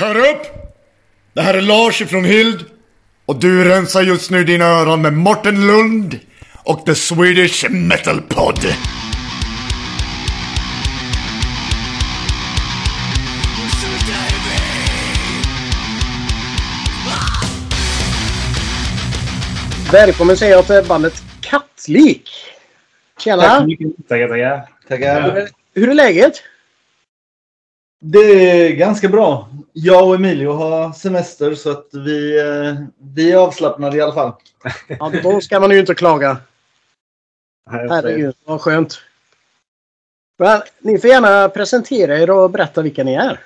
[0.00, 0.46] Hör upp!
[1.32, 2.64] Det här är Lars ifrån Hild.
[3.26, 6.20] Och du rensar just nu dina öron med Morten Lund
[6.64, 8.58] och The Swedish Metal Pod.
[19.92, 22.30] Välkommen säger jag till bandet Kattlik.
[23.18, 23.42] Tjena!
[23.42, 24.08] Tack så mycket.
[24.08, 24.68] Tackar, tackar.
[24.88, 25.48] Tackar.
[25.74, 26.42] Hur är läget?
[28.02, 29.48] Det är ganska bra.
[29.72, 34.32] Jag och Emilio har semester så att vi, eh, vi är avslappnade i alla fall.
[34.88, 36.36] Ja, då ska man ju inte klaga.
[37.70, 39.00] Här är Herregud, vad skönt.
[40.38, 43.40] Men, ni får gärna presentera er och berätta vilka ni är.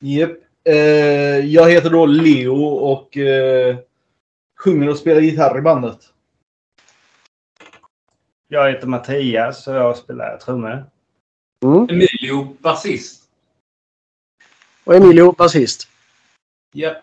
[0.00, 0.30] Japp.
[0.64, 0.74] Eh,
[1.46, 3.76] jag heter då Leo och eh,
[4.58, 5.98] sjunger och spelar gitarr i bandet.
[8.48, 10.84] Jag heter Mattias och jag spelar trummor.
[11.62, 11.88] Mm.
[11.88, 13.25] Emilio, basist.
[14.86, 15.88] Och Emilio, basist.
[16.72, 16.96] Ja.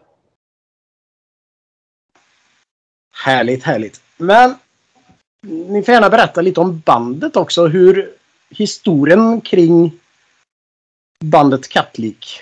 [3.26, 4.02] Härligt, härligt.
[4.18, 4.55] Men
[5.41, 7.68] ni får gärna berätta lite om bandet också.
[7.68, 8.13] Hur
[8.49, 9.99] historien kring
[11.20, 12.40] bandet Kattlik.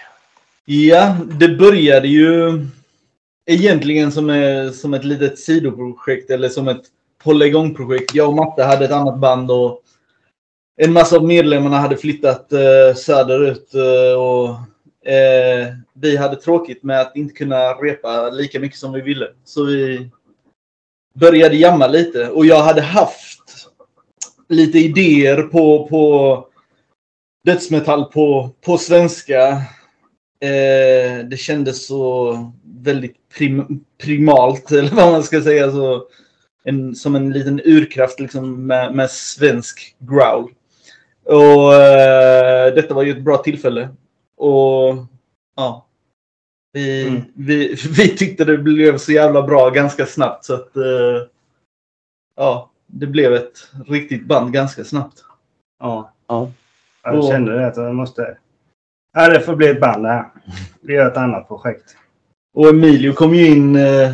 [0.66, 2.62] Ja, det började ju
[3.46, 6.84] egentligen som, som ett litet sidoprojekt eller som ett
[7.24, 8.16] hålla igång-projekt.
[8.16, 9.82] Jag och Matte hade ett annat band och
[10.76, 14.56] en massa av medlemmarna hade flyttat eh, söderut eh, och
[15.06, 19.28] eh, vi hade tråkigt med att inte kunna repa lika mycket som vi ville.
[19.44, 20.10] Så vi
[21.14, 23.70] började jamma lite och jag hade haft
[24.50, 26.48] lite idéer på, på
[27.46, 29.48] dödsmetall på, på svenska.
[30.42, 35.72] Eh, det kändes så väldigt prim, primalt, eller vad man ska säga.
[35.72, 36.08] Så
[36.64, 40.52] en, som en liten urkraft liksom, med, med svensk growl.
[41.26, 43.90] Och eh, detta var ju ett bra tillfälle.
[44.42, 44.96] Och
[45.56, 45.86] ja.
[46.74, 47.22] Vi, Mm.
[47.36, 50.84] vi, vi tyckte det blev så jävla bra ganska snabbt så att eh,
[52.36, 55.24] ja, det blev ett riktigt band ganska snabbt.
[55.80, 56.14] Ja.
[56.28, 56.52] Ja.
[57.04, 58.38] Jag Och- kände det att jag måste...
[59.14, 60.26] Ja, det får bli ett band det här.
[60.82, 61.96] Vi gör ett annat projekt.
[62.54, 63.76] Och Emilio kom ju in.
[63.76, 64.14] Eh,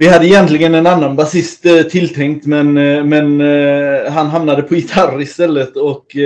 [0.00, 4.74] vi hade egentligen en annan basist eh, tilltänkt men, eh, men eh, han hamnade på
[4.74, 6.16] gitarr istället och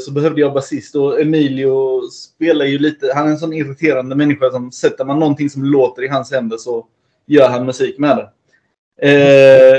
[0.00, 0.94] så behövde jag basist.
[0.96, 5.50] Och Emilio spelar ju lite, han är en sån irriterande människa som sätter man någonting
[5.50, 6.86] som låter i hans händer så
[7.26, 8.30] gör han musik med det.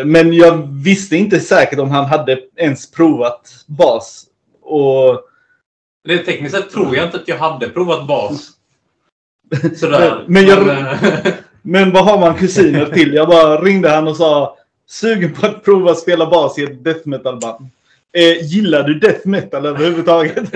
[0.06, 4.26] Men jag visste inte säkert om han hade ens provat bas.
[4.62, 5.22] Och
[6.08, 8.50] Det tekniskt sett tror jag inte att jag hade provat bas.
[9.76, 10.24] Sådär.
[10.28, 11.34] Men- jag-
[11.68, 13.14] Men vad har man kusiner till?
[13.14, 16.84] Jag bara ringde han och sa sugen på att prova att spela bas i ett
[16.84, 17.70] death metal band.
[18.14, 20.36] Eh, gillar du death metal överhuvudtaget?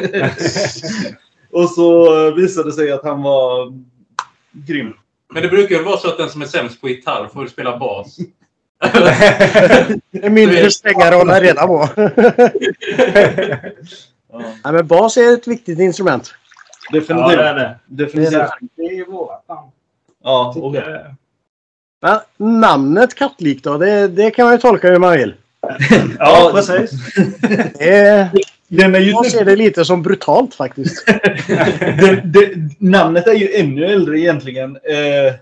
[1.52, 3.74] och så eh, visade det sig att han var
[4.52, 4.94] grym.
[5.34, 7.78] Men det brukar ju vara så att den som är sämst på gitarr får spela
[7.78, 8.18] bas.
[10.22, 11.90] Emilio stränga rollen redan på.
[14.31, 16.34] Ja, Nej, men bas är ett viktigt instrument.
[16.91, 17.31] definitivt.
[17.31, 17.80] Ja, det är det.
[17.86, 18.31] definitivt.
[18.31, 19.72] Det är, det är vårat band.
[20.24, 21.16] Ja, Tycker jag.
[22.02, 23.78] Men namnet Kattlik då?
[23.78, 25.34] Det, det kan man ju tolka hur man vill.
[26.19, 26.91] Ja, precis.
[27.78, 28.29] Det är,
[28.68, 31.06] den är ju, jag ser det lite som brutalt faktiskt.
[32.02, 34.75] den, den, namnet är ju ännu äldre egentligen.
[34.75, 35.34] Eh,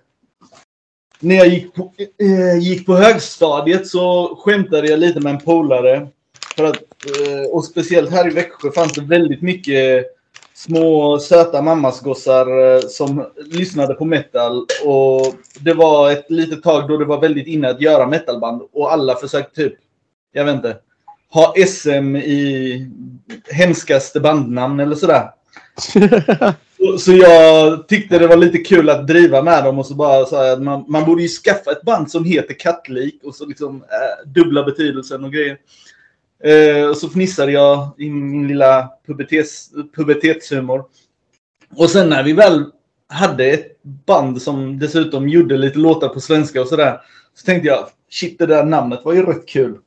[1.19, 6.07] när jag gick på, eh, gick på högstadiet så skämtade jag lite med en polare.
[6.55, 10.05] För att, eh, och speciellt här i Växjö fanns det väldigt mycket
[10.57, 14.65] små söta mammasgossar eh, som lyssnade på metal.
[14.85, 18.61] Och det var ett litet tag då det var väldigt inne att göra metalband.
[18.73, 19.73] Och alla försökte typ,
[20.33, 20.77] jag vet inte,
[21.29, 22.91] ha SM i
[23.51, 25.29] hemskaste bandnamn eller sådär.
[26.77, 30.25] Så, så jag tyckte det var lite kul att driva med dem och så bara
[30.25, 33.45] sa jag att man, man borde ju skaffa ett band som heter Kattlik och så
[33.45, 35.57] liksom eh, dubbla betydelsen och grejer.
[36.43, 40.83] Eh, och så fnissade jag i min lilla pubertets, pubertetshumor.
[41.75, 42.65] Och sen när vi väl
[43.09, 47.01] hade ett band som dessutom gjorde lite låtar på svenska och sådär.
[47.35, 49.77] Så tänkte jag, shit det där namnet var ju rätt kul.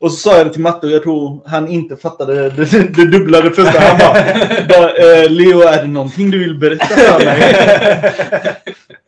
[0.00, 2.64] Och så sa jag det till Matte och jag tror han inte fattade det,
[2.94, 3.80] det, dubbla det första.
[3.80, 3.98] Han
[4.68, 8.56] bara, eh, Leo är det någonting du vill berätta för mig?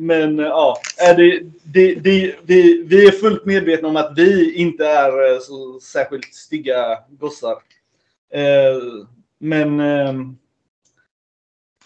[0.00, 4.54] Men eh, ja, är det, det, det, vi, vi är fullt medvetna om att vi
[4.54, 7.56] inte är eh, så särskilt stygga gossar.
[8.32, 9.06] Eh,
[9.38, 10.36] men ehm,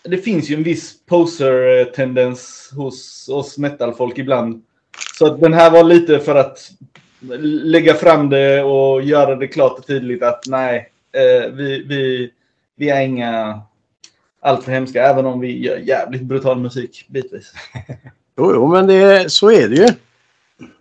[0.02, 4.62] det finns ju en viss poser-tendens hos oss metalfolk ibland.
[5.18, 6.70] Så att den här var lite för att
[7.40, 10.90] lägga fram det och göra det klart och tydligt att nej,
[11.52, 12.30] vi, vi,
[12.76, 13.62] vi är inga
[14.44, 15.06] allt för hemska.
[15.06, 17.52] Även om vi gör jävligt brutal musik bitvis.
[18.36, 19.88] Jo, jo, men det, så är det ju.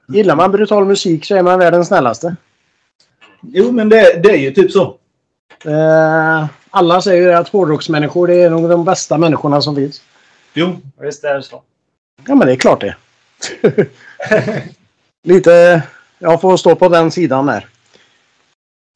[0.08, 2.36] Gillar man brutal musik så är man världens snällaste.
[3.42, 4.98] Jo, men det, det är ju typ så.
[5.66, 10.02] Eh, alla säger ju att hårdrocksmänniskor det är nog de bästa människorna som finns.
[10.54, 11.64] Jo, Visst är det så.
[12.28, 12.96] Ja, men det är klart det.
[15.24, 15.84] Lite...
[16.20, 17.68] Jag får stå på den sidan där.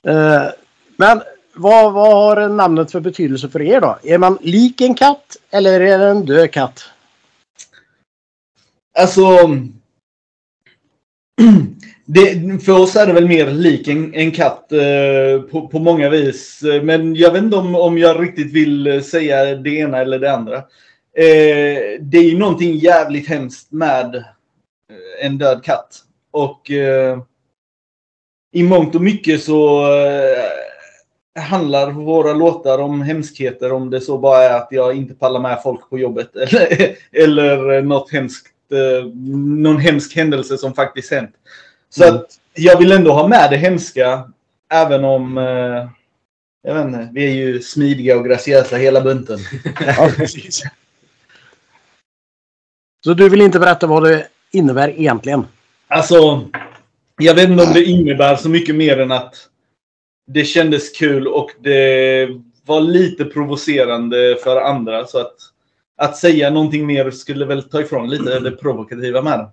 [0.04, 0.52] Eh,
[0.98, 1.22] men
[1.58, 3.98] vad, vad har namnet för betydelse för er då?
[4.04, 6.84] Är man lik en katt eller är det en död katt?
[9.00, 9.22] Alltså...
[12.10, 16.10] Det, för oss är det väl mer lik en, en katt eh, på, på många
[16.10, 16.64] vis.
[16.64, 20.20] Eh, men jag vet inte om, om jag riktigt vill eh, säga det ena eller
[20.20, 20.56] det andra.
[21.18, 26.04] Eh, det är ju någonting jävligt hemskt med eh, en död katt.
[26.32, 27.20] Och eh,
[28.54, 30.57] i mångt och mycket så eh,
[31.38, 33.72] handlar våra låtar om hemskheter.
[33.72, 36.36] Om det så bara är att jag inte pallar med folk på jobbet.
[36.36, 39.06] Eller, eller något hemskt, eh,
[39.36, 41.32] någon hemsk händelse som faktiskt hänt.
[41.90, 42.16] Så Mm.
[42.16, 44.32] att jag vill ändå ha med det hemska.
[44.74, 45.90] Även om, eh,
[46.64, 49.40] jag vet inte, vi är ju smidiga och graciösa hela bunten.
[53.06, 55.46] Så du vill inte berätta vad det innebär egentligen?
[55.88, 56.48] Alltså,
[57.18, 59.36] jag vet inte om det innebär så mycket mer än att
[60.28, 62.30] det kändes kul och det
[62.66, 65.08] var lite provocerande för andra.
[65.08, 65.36] Så att,
[65.98, 69.50] att säga någonting mer skulle väl ta ifrån lite det provokativa med det.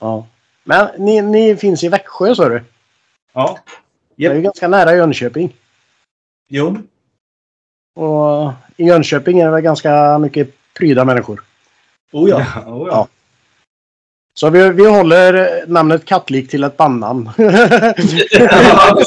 [0.00, 0.26] Ja.
[0.64, 2.62] Men ni, ni finns i Växjö sa du?
[3.32, 3.58] Ja.
[4.16, 5.56] Det är ju ganska nära Jönköping.
[6.48, 6.76] Jo.
[7.94, 11.44] Och i Jönköping är det väl ganska mycket pryda människor.
[12.12, 12.44] Oh ja.
[12.66, 13.08] Oh, Ja.
[14.38, 17.30] Så vi, vi håller namnet Kattlik till ett bandnamn.
[17.36, 17.68] Ja,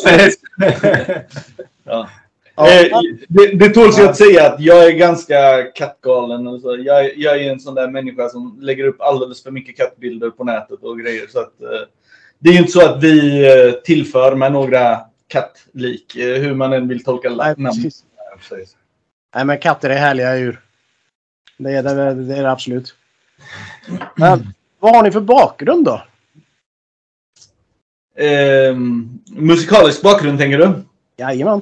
[1.83, 2.09] ja.
[2.55, 2.67] Ja.
[2.67, 6.47] Eh, det, det tåls ju att säga att jag är ganska kattgalen.
[6.47, 6.77] Och så.
[6.79, 10.43] Jag, jag är en sån där människa som lägger upp alldeles för mycket kattbilder på
[10.43, 11.27] nätet och grejer.
[11.27, 11.87] Så att, eh,
[12.39, 16.87] det är ju inte så att vi eh, tillför med några kattlik, hur man än
[16.87, 17.65] vill tolka Nej, namn.
[17.65, 18.03] precis.
[18.49, 18.75] Precis.
[19.35, 20.61] Nej, men katter är härliga djur.
[21.57, 22.95] Det är det, det, är det absolut.
[24.15, 26.01] Men vad har ni för bakgrund då?
[28.23, 28.75] Eh,
[29.27, 30.73] musikalisk bakgrund tänker du?
[31.17, 31.61] Jajamän.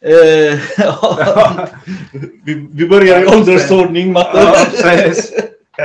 [0.00, 1.68] Eh, ja.
[2.44, 4.38] vi, vi börjar i åldersordning, Matte.
[4.38, 5.32] Ja, precis.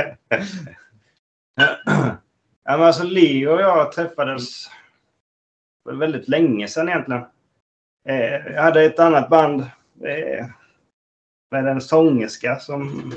[2.64, 4.70] ja, men alltså Leo och jag träffades
[5.84, 7.22] för väldigt länge sedan egentligen.
[8.08, 9.60] Eh, jag hade ett annat band
[10.04, 10.46] eh,
[11.50, 13.12] med en sångerska som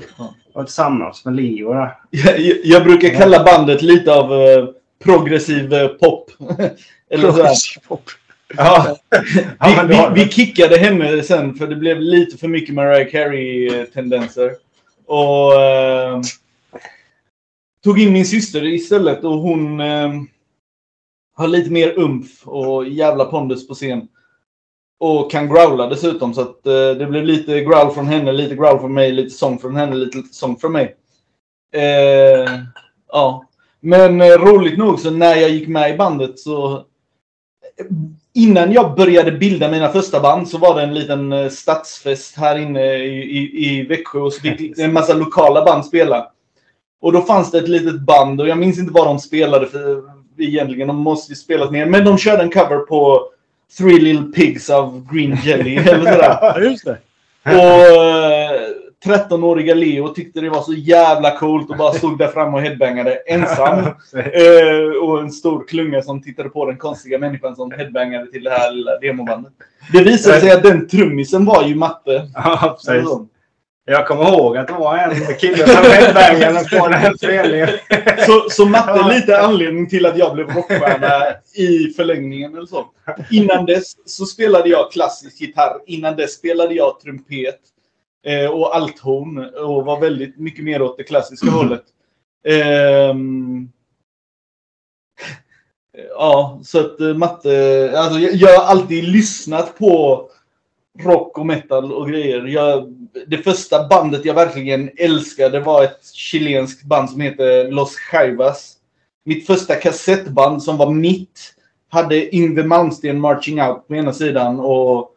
[0.54, 1.74] var tillsammans med Leo.
[1.74, 1.96] Där.
[2.10, 4.68] Jag, jag brukar kalla bandet lite av eh,
[5.04, 6.32] progressiv eh, pop.
[7.10, 7.56] Eller sådär.
[7.88, 8.04] Pop.
[8.58, 8.98] Ja.
[9.66, 14.52] Vi, vi, vi kickade henne sen för det blev lite för mycket Mariah Carey-tendenser.
[15.06, 16.22] Och eh,
[17.84, 20.12] tog in min syster istället och hon eh,
[21.36, 24.08] har lite mer umf och jävla pondus på scen.
[25.04, 28.80] Och kan growla dessutom så att eh, det blev lite growl från henne, lite growl
[28.80, 30.96] från mig, lite sång från henne, lite sång från mig.
[31.74, 32.52] Eh,
[33.12, 33.46] ja.
[33.80, 36.86] Men eh, roligt nog så när jag gick med i bandet så
[38.34, 42.58] innan jag började bilda mina första band så var det en liten eh, stadsfest här
[42.58, 46.32] inne i, i, i Växjö och så fick en massa lokala band spela.
[47.02, 50.04] Och då fanns det ett litet band och jag minns inte vad de spelade för
[50.38, 50.88] egentligen.
[50.88, 51.86] De måste ju spelat mer.
[51.86, 53.32] Men de körde en cover på
[53.78, 56.38] Three Little Pigs av Green Jelly eller sådär.
[56.42, 56.98] Ja, just det.
[57.46, 58.62] Och eh,
[59.06, 63.16] 13-åriga Leo tyckte det var så jävla coolt och bara stod där framme och headbangade
[63.16, 63.80] ensam.
[64.14, 68.50] Eh, och en stor klunga som tittade på den konstiga människan som headbangade till det
[68.50, 69.54] här lilla demobandet.
[69.92, 72.28] Det visade sig att den trummisen var ju Matte.
[72.34, 73.10] Ja, precis.
[73.86, 77.70] Jag kommer ihåg att det var en kille som headbangade på den spelningen.
[78.26, 81.24] Så, så Matte är lite anledning till att jag blev rockstjärna
[81.56, 82.86] i förlängningen eller så.
[83.32, 85.80] Innan dess så spelade jag klassisk gitarr.
[85.86, 87.60] Innan dess spelade jag trumpet
[88.26, 91.84] eh, och althorn och var väldigt mycket mer åt det klassiska hållet.
[92.48, 93.70] Ehm,
[96.10, 97.94] ja, så att eh, Matte...
[97.96, 100.28] Alltså, jag, jag har alltid lyssnat på
[101.00, 102.46] rock och metal och grejer.
[102.46, 102.94] Jag,
[103.28, 108.74] det första bandet jag verkligen älskade var ett chilenskt band som heter Los Chivas.
[109.26, 111.54] Mitt första kassettband som var mitt
[111.90, 115.10] hade Yngwie Malmsteen Marching Out på ena sidan och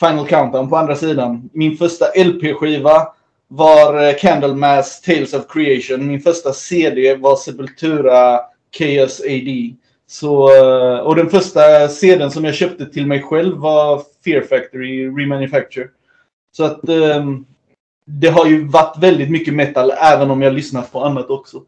[0.00, 1.50] Final Countdown på andra sidan.
[1.52, 3.08] Min första LP-skiva
[3.48, 6.06] var eh, Candlemass Tales of Creation.
[6.06, 8.40] Min första CD var Sepultura
[8.78, 9.74] Chaos AD.
[10.06, 15.08] Så, eh, och den första CDn som jag köpte till mig själv var Fear Factory
[15.08, 15.88] Remanufacture.
[16.56, 17.46] Så att um,
[18.06, 21.62] det har ju varit väldigt mycket metal även om jag lyssnat på annat också.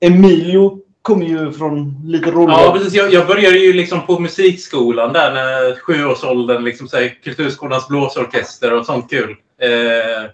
[0.00, 2.62] Emilio kommer ju från lite roligare...
[2.62, 2.94] Ja, precis.
[2.94, 8.72] Jag, jag började ju liksom på musikskolan där när sjuårsåldern, liksom så här, kulturskolans blåsorkester
[8.72, 9.30] och sånt kul.
[9.58, 10.30] Eh,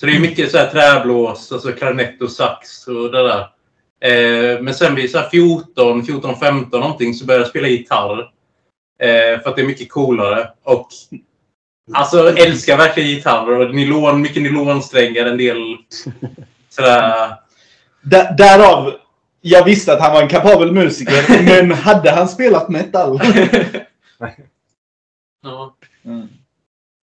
[0.00, 3.46] så det är mycket så här träblås, alltså klarinett och sax och det där.
[4.00, 8.20] Eh, men sen vid så här 14, 14, 15 någonting så började jag spela gitarr.
[8.98, 10.48] Eh, för att det är mycket coolare.
[10.62, 10.88] Och
[11.92, 15.76] alltså älskar verkligen gitarr och nylon, mycket nylonsträngar, en del
[16.68, 17.36] sådär...
[18.02, 18.92] Där, därav,
[19.40, 23.20] jag visste att han var en kapabel musiker, men hade han spelat metal?
[25.42, 25.76] ja.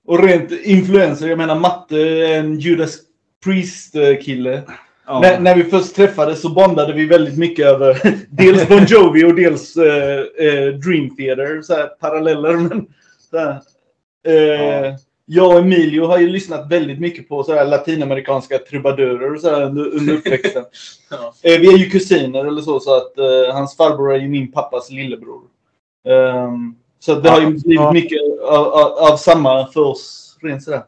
[0.07, 2.97] Och rent influencer, jag menar Matte är en Judas
[3.43, 4.63] Priest-kille.
[5.07, 5.19] Ja.
[5.19, 7.97] När, när vi först träffades så bondade vi väldigt mycket över
[8.29, 11.61] dels Bon Jovi och dels eh, eh, Dream Theater.
[11.61, 12.53] Så här, paralleller.
[12.53, 12.87] Men,
[13.31, 13.61] så här,
[14.27, 14.97] eh, Ja.
[15.25, 19.49] Jag och Emilio har ju lyssnat väldigt mycket på så här, latinamerikanska trubadurer och så
[19.49, 20.63] här, under, under uppväxten.
[21.09, 21.33] Ja.
[21.43, 24.51] eh, vi är ju kusiner eller så, så att eh, hans farbror är ju min
[24.51, 25.41] pappas lillebror.
[26.07, 27.91] Ehm, så det har ju blivit Ja.
[27.93, 30.37] mycket av, av, av samma för oss.
[30.41, 30.83] Rent sådär.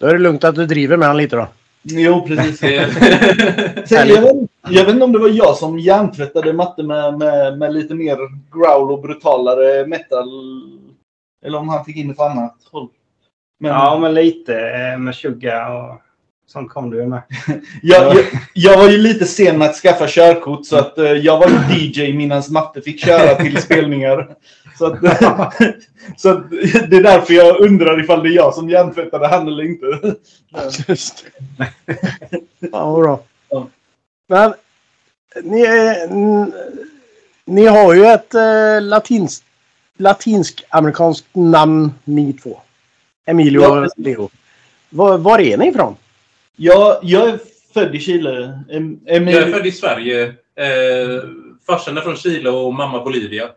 [0.00, 1.46] Då är det lugnt att du driver med han lite då.
[1.84, 2.58] Jo, precis.
[3.88, 7.58] Sen, jag, vet, jag vet inte om det var jag som hjärntvättade matte med, med,
[7.58, 8.16] med lite mer
[8.52, 10.28] growl och brutalare metal.
[11.44, 12.88] Eller om han fick in det på annat håll.
[13.60, 16.00] Men Ja, men lite eh, med Suga och
[16.46, 17.22] sånt kom du ju med.
[17.82, 18.24] jag, jag,
[18.54, 21.76] jag var ju lite sen med att skaffa körkort så att eh, jag var ju
[21.78, 24.36] DJ medan matte fick köra till spelningar.
[24.78, 25.00] Så, att,
[26.16, 26.50] så att,
[26.90, 30.16] det är därför jag undrar ifall det är jag som hjärntvättade han eller inte.
[30.88, 31.24] Just
[31.56, 31.66] det.
[32.72, 33.22] Ja, vad bra.
[33.48, 33.68] Ja.
[34.28, 34.54] Men
[35.42, 35.66] ni,
[37.44, 39.44] ni har ju ett eh, latins,
[39.98, 42.60] latinsk-amerikanskt namn ni två.
[43.26, 43.92] Emilio Ja, och.
[43.96, 44.30] Leo.
[44.90, 45.96] Var, var är ni ifrån?
[46.56, 47.38] Jag, jag är
[47.74, 48.60] född i Chile.
[48.70, 50.24] Em, Emil, jag är född i Sverige.
[50.56, 51.22] Eh,
[51.66, 53.48] farsan är från Chile och mamma Bolivia.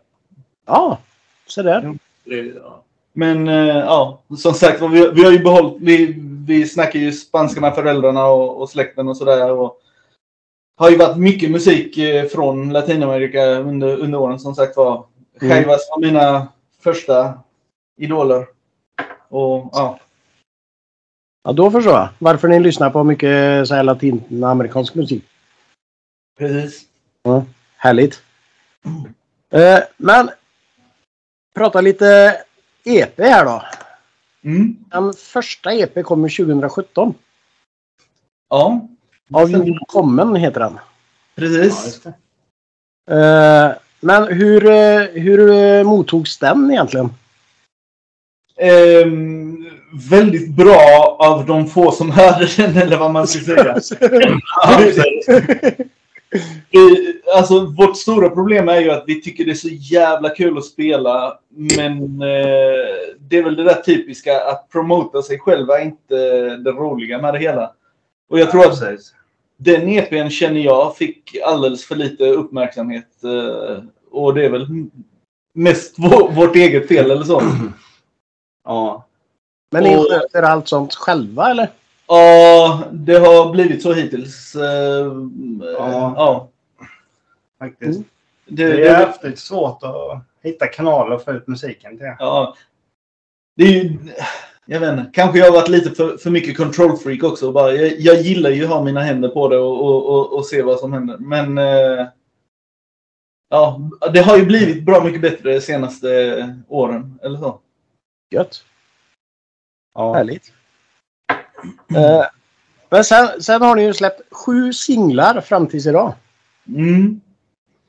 [0.68, 0.98] Ja,
[1.46, 1.80] så där.
[2.24, 2.82] Det- Ja.
[3.12, 6.14] Men eh, ja, som sagt vi, vi har ju behållit, vi,
[6.46, 9.50] vi snackar ju spanska med föräldrarna och, och släkten och sådär.
[9.52, 9.80] Och
[10.76, 15.04] har ju varit mycket musik eh, från Latinamerika under, under åren som sagt var.
[15.40, 15.56] Mm.
[15.56, 16.48] Jaivas var mina
[16.80, 17.38] första
[17.96, 18.46] idoler.
[19.28, 19.98] Och ja,
[21.44, 25.24] Ja, då förstår jag varför ni lyssnar på mycket så här latinamerikansk musik.
[26.38, 26.82] precis.
[27.76, 28.22] Härligt.
[29.50, 30.30] Eh, men
[31.58, 32.36] prata lite
[32.84, 33.62] EP här då.
[34.44, 34.76] Mm.
[34.90, 37.14] Den första EP kommer 2017.
[38.50, 38.88] Ja,
[39.32, 40.78] Av jord kommen heter den.
[41.36, 42.06] precis.
[43.10, 47.10] Eh, men hur, eh, hur eh, mottogs den egentligen?
[48.60, 49.66] Ehm,
[50.10, 53.74] väldigt bra av de få som hörde den, eller vad man ska säga.
[57.36, 60.64] Alltså, vårt stora problem är ju att vi tycker det är så jävla kul att
[60.64, 61.38] spela.
[61.48, 66.16] Men eh, det är väl det där typiska att promota sig själva är inte
[66.56, 67.72] det roliga med det hela.
[68.30, 68.80] Och jag tror att
[69.56, 73.24] den EPn känner jag fick alldeles för lite uppmärksamhet.
[73.24, 74.66] Eh, och det är väl
[75.54, 77.42] mest vår, vårt eget fel eller så.
[78.64, 79.04] Ja.
[79.70, 81.68] Men ni sköter allt sånt själva eller?
[82.08, 84.54] Ja, det har blivit så hittills.
[84.54, 85.12] Eh,
[85.60, 86.14] Ja.
[86.16, 86.48] ja.
[87.58, 87.96] Faktiskt.
[87.98, 88.08] Mm.
[88.46, 92.14] Det, Det är häftigt svårt att hitta kanaler och få ut musiken till.
[92.18, 92.56] ja.
[93.56, 93.98] det är ju...
[94.70, 95.10] Jag vet inte.
[95.14, 97.46] Kanske jag har varit lite för, för mycket control freak också.
[97.46, 100.36] och Bara, jag, jag gillar ju att ha mina händer på det och, och, och,
[100.36, 101.18] och se vad som händer.
[101.18, 101.58] Men...
[101.58, 102.06] Eh,
[103.48, 103.80] ja,
[104.12, 106.08] det har ju blivit bra mycket bättre de senaste
[106.68, 107.18] åren.
[107.22, 107.60] Eller så.
[108.30, 108.64] Gött.
[109.94, 110.14] Ja.
[110.14, 110.52] Härligt.
[111.96, 112.24] Eh,
[112.90, 116.14] men sen, sen har ni ju släppt sju singlar fram tills idag.
[116.68, 117.20] Mm.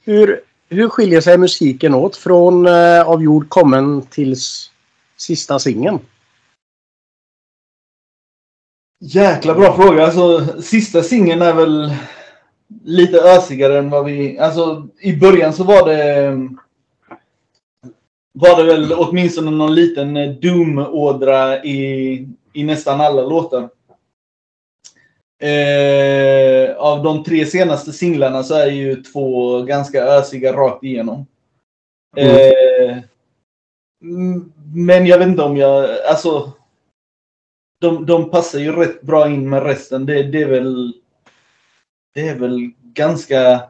[0.03, 4.71] Hur, hur skiljer sig musiken åt från eh, Av jord kommen tills
[5.17, 5.99] sista singeln?
[9.01, 10.05] Jäkla bra fråga.
[10.05, 11.95] Alltså, sista singeln är väl
[12.83, 14.39] lite ösigare än vad vi...
[14.39, 16.31] Alltså, i början så var det...
[18.33, 22.27] Var det väl åtminstone någon liten eh, Doom-ådra i,
[22.59, 23.69] i nästan alla låtar.
[25.41, 31.25] Eh, av de tre senaste singlarna så är ju två ganska ösiga rakt igenom.
[32.17, 32.97] Eh,
[34.03, 35.89] mm, men jag vet inte om jag...
[36.09, 36.51] Alltså
[37.81, 40.05] de, de passar ju rätt bra in med resten.
[40.05, 40.93] Det, det är väl...
[42.13, 43.61] Det är väl ganska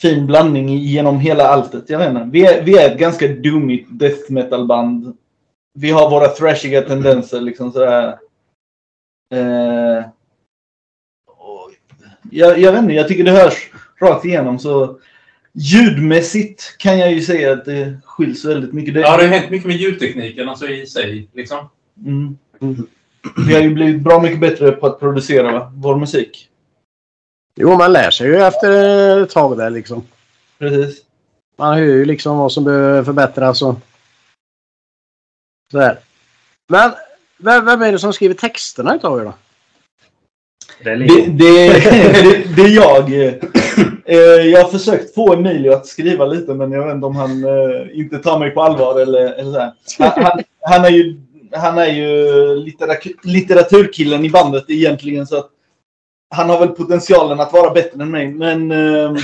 [0.00, 1.90] fin blandning genom hela alltet.
[1.90, 2.28] Jag vet inte.
[2.32, 5.16] Vi är, vi är ett ganska doomigt death metal band.
[5.78, 8.18] Vi har våra thrashiga tendenser liksom sådär.
[9.34, 10.04] Eh,
[12.30, 14.58] jag, jag vet inte, jag tycker det hörs rakt igenom.
[14.58, 14.98] Så
[15.52, 18.94] ljudmässigt kan jag ju säga att det skiljs väldigt mycket.
[18.94, 21.28] Det, Ja, det har hänt mycket med ljudtekniken alltså i sig.
[21.32, 21.68] Liksom.
[22.04, 22.38] mm.
[23.46, 26.48] Vi har ju blivit bra mycket bättre på att producera vår musik.
[27.56, 30.02] Jo, man lär sig ju efter ett tag där liksom.
[30.58, 31.02] Precis.
[31.58, 33.78] Man hör ju liksom vad som behöver förbättras och
[35.74, 35.98] sådär.
[36.68, 36.92] Men
[37.38, 39.34] vem, vem är det som skriver texterna utav er då?
[40.84, 43.12] Det är Det, det, det, är jag.
[44.04, 44.16] Eh,
[44.50, 47.98] Jag har försökt få Emilio att skriva lite men jag vet inte om han eh,
[48.00, 50.04] inte tar mig på allvar eller, eller så.
[50.04, 51.20] Han, han, han är ju,
[51.52, 55.50] han är ju litteratur, litteraturkillen i bandet egentligen så att
[56.30, 59.14] han har väl potentialen att vara bättre än mig men eh,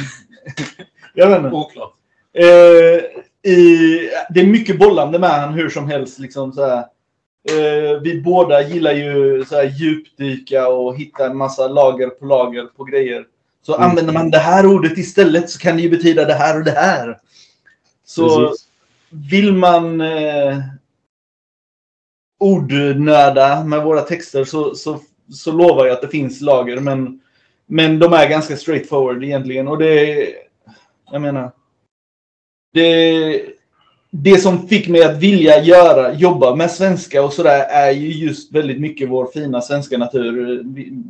[1.14, 1.50] jag vet inte.
[1.50, 1.92] Oklart.
[3.42, 6.18] I, det är mycket bollande med han hur som helst.
[6.18, 6.85] Liksom, så.
[7.49, 12.64] Eh, vi båda gillar ju så här, djupdyka och hitta en massa lager på lager
[12.64, 13.26] på grejer.
[13.62, 16.64] Så använder man det här ordet istället så kan det ju betyda det här och
[16.64, 17.18] det här.
[18.04, 18.66] Så Precis.
[19.30, 20.59] vill man eh,
[22.38, 25.00] ordnöda med våra texter så, så,
[25.32, 26.80] så lovar jag att det finns lager.
[26.80, 27.20] Men,
[27.66, 29.68] men de är ganska straightforward egentligen.
[29.68, 30.28] Och det
[31.12, 31.52] jag menar.
[32.73, 33.43] Det,
[34.11, 38.53] det som fick mig att vilja göra, jobba med svenska och sådär är ju just
[38.53, 40.65] väldigt mycket vår fina svenska natur.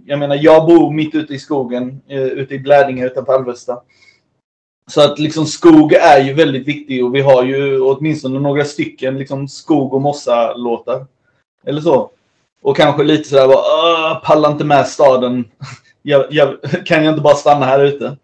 [0.06, 3.78] Jag menar, jag bor mitt ute i skogen, eh, ute i Blädinge utanför Alvesta.
[4.90, 9.18] Så att liksom skog är ju väldigt viktig och vi har ju åtminstone några stycken
[9.18, 11.06] liksom skog och mossa-låtar.
[11.66, 12.10] Eller så.
[12.62, 15.44] Och kanske lite sådär bara, pallar inte med staden.
[16.02, 18.16] jag, jag, kan jag inte bara stanna här ute?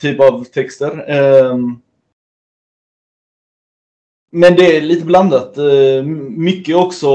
[0.00, 1.10] Typ av texter.
[1.10, 1.80] Ehm,
[4.30, 5.58] men det är lite blandat.
[5.58, 7.08] Eh, Mycket också...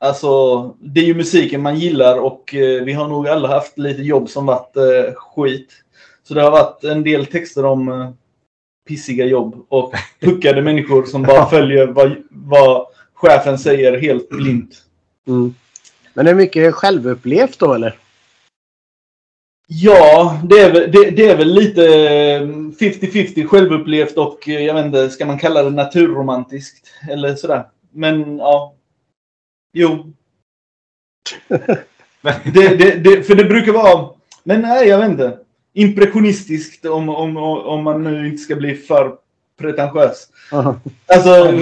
[0.00, 4.02] Alltså, det är ju musiken man gillar och eh, vi har nog alla haft lite
[4.02, 5.72] jobb som varit eh, skit.
[6.22, 8.14] Så det har varit en del texter om
[8.88, 14.82] pissiga jobb och puckade människor som bara följer vad, vad chefen säger helt blint.
[15.26, 15.54] Mm.
[16.14, 17.98] Men det är mycket självupplevt då eller?
[19.68, 24.74] Ja, det är, väl, det, det är väl lite eh, 50-50 självupplevt och eh, jag
[24.74, 26.88] vet inte, ska man kalla det naturromantiskt?
[27.10, 27.64] Eller sådär.
[27.90, 28.74] Men ja.
[29.72, 30.12] Jo.
[32.44, 34.08] det, det, det, för det brukar vara,
[34.44, 35.38] men nej, jag vet inte.
[35.72, 39.16] Impressionistiskt om, om, om man nu inte ska bli för
[39.58, 40.28] pretentiös.
[41.06, 41.52] Alltså,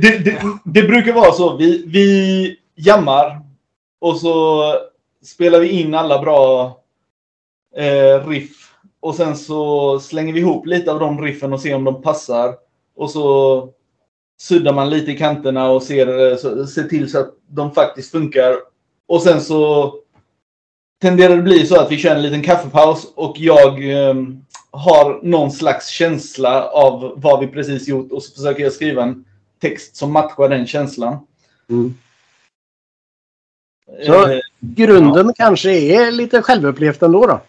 [0.00, 1.56] det, det, det brukar vara så.
[1.56, 3.40] Vi, vi jammar
[4.00, 4.62] och så
[5.24, 6.76] spelar vi in alla bra
[7.76, 8.72] eh, riff.
[9.00, 12.54] Och sen så slänger vi ihop lite av de riffen och ser om de passar.
[12.96, 13.68] Och så
[14.40, 18.10] suddar man lite i kanterna och ser, eh, så, ser till så att de faktiskt
[18.10, 18.56] funkar.
[19.06, 19.94] Och sen så
[21.02, 24.14] tenderar det bli så att vi kör en liten kaffepaus och jag eh,
[24.70, 29.24] har någon slags känsla av vad vi precis gjort och så försöker jag skriva en
[29.60, 31.26] text som matchar den känslan.
[31.70, 31.94] Mm.
[34.06, 37.40] Så- Eh, Grunden kanske är lite självupplevt ändå då?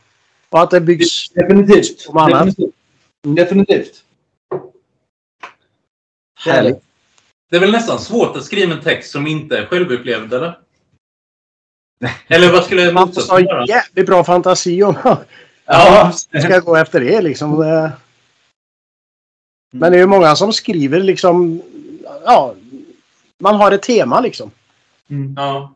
[0.49, 1.29] Och att det byggs...
[1.29, 2.05] definitivt.
[2.09, 2.45] Om annat.
[2.45, 2.73] Definitivt.
[3.21, 4.03] Definitivt.
[6.39, 6.83] Härligt.
[7.49, 10.59] Det är väl nästan svårt att skriva en text som inte är självupplevd, eller?
[12.27, 15.17] Eller vad skulle Man måste ha jävligt bra fantasi om man
[15.65, 17.59] Ja, ska gå efter det liksom.
[19.71, 21.61] Men det är ju många som skriver liksom...
[22.25, 22.55] Ja,
[23.37, 24.51] man har ett tema liksom.
[25.09, 25.33] Mm.
[25.37, 25.73] ja.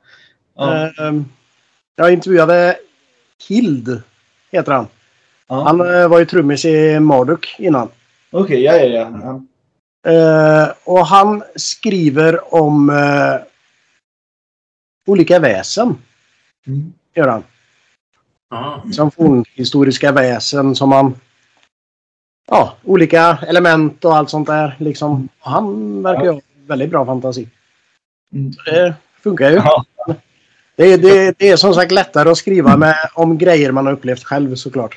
[0.56, 0.92] Ja.
[1.00, 1.26] Ehm,
[1.96, 2.78] Jag intervjuade
[3.48, 4.02] Hild,
[4.52, 4.88] heter han.
[5.48, 5.64] Ja.
[5.64, 7.90] Han eh, var ju trummis i Marduk innan.
[8.32, 9.20] Okej, ja, ja, ja.
[9.24, 9.42] ja.
[10.12, 13.48] Eh, och han skriver om eh,
[15.06, 15.98] olika väsen.
[16.68, 16.94] Mm.
[17.16, 17.44] Gör han.
[18.50, 18.84] ja.
[18.92, 21.16] Som fornhistoriska väsen som man...
[22.48, 24.76] Ja, olika element och allt sånt där.
[24.80, 25.30] Liksom.
[25.40, 27.48] Han verkar ju ha väldigt bra fantasi.
[28.34, 28.54] Mm.
[28.54, 29.56] Så Det funkar ju.
[29.56, 29.86] Ja.
[30.76, 33.94] Det, är- det, det är som sagt lättare att skriva med, om grejer man har
[33.94, 34.96] upplevt själv såklart.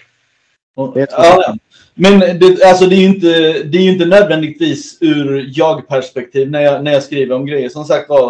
[0.94, 1.54] Det ja.
[1.94, 3.28] Men det, alltså, det, är ju inte,
[3.62, 7.68] det är inte nödvändigtvis ur jag-perspektiv när jag, när jag skriver om grejer.
[7.68, 8.28] Som sagt var,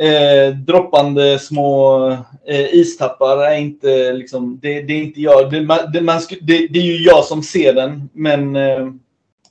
[0.00, 2.08] eh, droppande små
[2.46, 5.50] eh, istappar är inte liksom, det, det är inte jag.
[5.50, 8.88] Det, man, det, man, det, det är ju jag som ser den, men eh,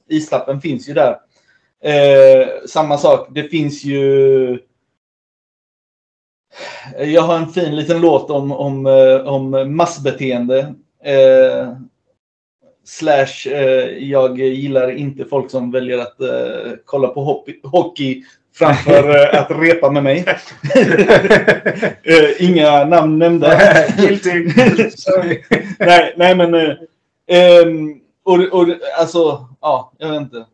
[0.10, 1.16] istappen finns ju där.
[1.84, 4.60] Eh, samma sak, det finns ju
[6.98, 10.60] jag har en fin liten låt om, om, eh, om massbeteende.
[11.04, 11.74] Eh,
[12.86, 18.24] slash, eh, jag gillar inte folk som väljer att eh, kolla på hockey, hockey
[18.56, 20.26] framför eh, att repa med mig.
[22.04, 23.60] Eh, Inga namn nämnda.
[23.98, 24.48] Guilty.
[25.80, 26.54] Nej, nej, men...
[26.54, 26.74] eh,
[27.28, 28.68] ehm, och, och
[29.00, 30.46] alltså, ja, jag vet inte.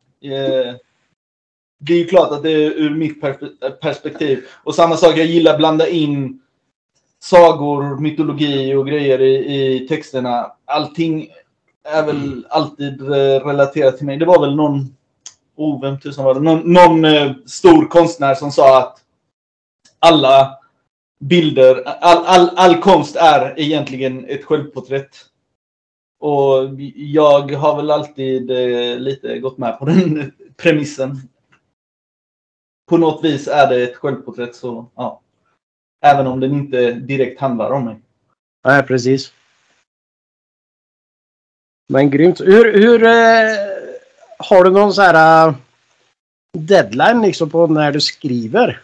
[1.85, 4.45] Det är ju klart att det är ur mitt perspe- perspektiv.
[4.63, 6.41] Och samma sak, jag gillar att blanda in
[7.23, 10.51] sagor, mytologi och grejer i, i texterna.
[10.65, 11.27] Allting
[11.83, 14.17] är väl alltid eh, relaterat till mig.
[14.17, 14.95] Det var väl någon,
[15.55, 16.39] oh, vem tusan var det?
[16.39, 18.97] Någon, någon eh, stor konstnär som sa att
[19.99, 20.57] alla
[21.19, 25.25] bilder, all, all, all konst är egentligen ett självporträtt.
[26.19, 31.17] Och jag har väl alltid eh, lite gått med på den premissen.
[32.89, 35.21] På något vis är det ett självporträtt så, ja.
[36.05, 37.99] Även om den inte direkt handlar om mig.
[38.65, 39.33] Nej, precis.
[41.89, 42.41] Men grymt.
[42.41, 43.57] Hur, hur eh,
[44.37, 45.55] har du någon så här eh,
[46.57, 48.81] deadline liksom på när du skriver?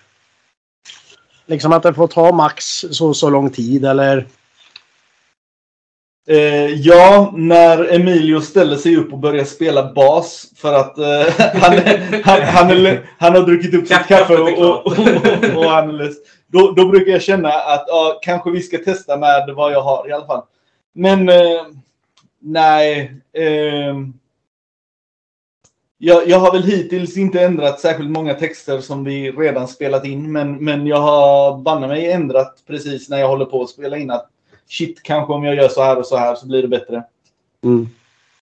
[1.46, 4.28] Liksom att det får ta max så så lång tid eller?
[6.28, 11.78] Eh, ja, när Emilio ställer sig upp och börjar spela bas för att eh, han,
[12.24, 16.16] han, han, han har druckit upp sitt kaffe och, och, och, och han är less.
[16.48, 20.10] Då, då brukar jag känna att ja, kanske vi ska testa med vad jag har
[20.10, 20.44] i alla fall.
[20.94, 21.66] Men eh,
[22.40, 23.12] nej.
[23.34, 23.96] Eh,
[26.02, 30.32] jag, jag har väl hittills inte ändrat särskilt många texter som vi redan spelat in.
[30.32, 34.12] Men, men jag har banne mig ändrat precis när jag håller på att spela in
[34.12, 34.30] att
[34.70, 37.04] shit, kanske om jag gör så här och så här så blir det bättre.
[37.64, 37.90] Mm.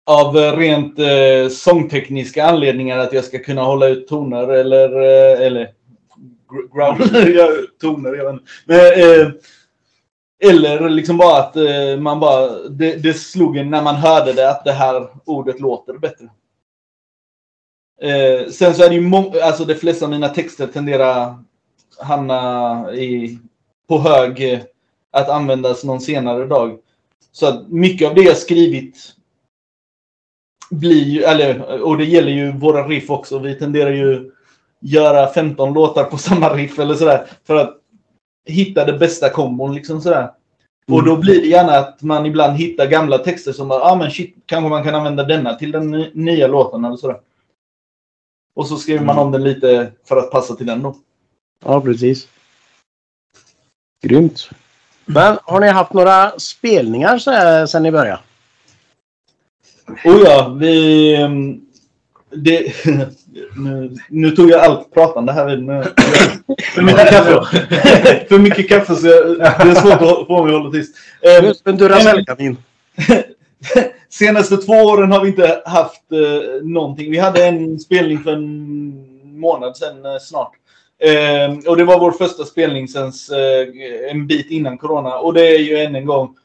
[0.05, 5.47] Av eh, rent eh, sångtekniska anledningar att jag ska kunna hålla ut toner eller, eh,
[5.47, 5.71] eller
[6.49, 7.49] gr- growl, ja,
[7.81, 8.45] toner, jag vet inte.
[8.67, 9.29] Men, eh,
[10.45, 14.51] eller liksom bara att eh, man bara, det, det slog en när man hörde det
[14.51, 16.29] att det här ordet låter bättre.
[18.03, 21.39] Eh, sen så är det ju alltså de flesta av mina texter tenderar
[21.99, 23.39] hamna i,
[23.89, 24.61] på hög eh,
[25.15, 26.79] att användas någon senare dag.
[27.33, 29.15] Så att mycket av det jag skrivit
[30.71, 33.39] blir ju, eller, och det gäller ju våra riff också.
[33.39, 34.33] Vi tenderar ju
[34.81, 37.27] göra 15 låtar på samma riff eller sådär.
[37.45, 37.81] För att
[38.47, 40.31] hitta det bästa kombon liksom sådär.
[40.87, 44.11] Och då blir det gärna att man ibland hittar gamla texter som bara, ah men
[44.11, 47.21] shit, kanske man kan använda denna till den ny- nya låten eller sådär.
[48.55, 50.97] Och så skriver man om den lite för att passa till den då.
[51.65, 52.29] Ja, precis.
[54.03, 54.51] Grymt.
[55.05, 58.19] Men har ni haft några spelningar sen ni började?
[60.05, 61.15] Oh ja, vi...
[61.15, 61.61] ehm,
[62.31, 62.73] Det,
[63.57, 65.67] nu, nu tog jag allt pratande här vid.
[66.75, 67.41] För mycket kaffe.
[68.29, 70.97] För mycket kaffe så jag, det är svårt att få mig att hålla tyst.
[71.23, 72.57] Ehm, Just en Duracellkanin.
[74.09, 77.11] Senaste två åren har vi inte haft eh, någonting.
[77.11, 80.53] Vi hade en spelning för en månad sedan eh, snart.
[80.99, 85.19] Ehm, och det var vår första spelning sen eh, en bit innan corona.
[85.19, 86.37] Och det är ju än en gång,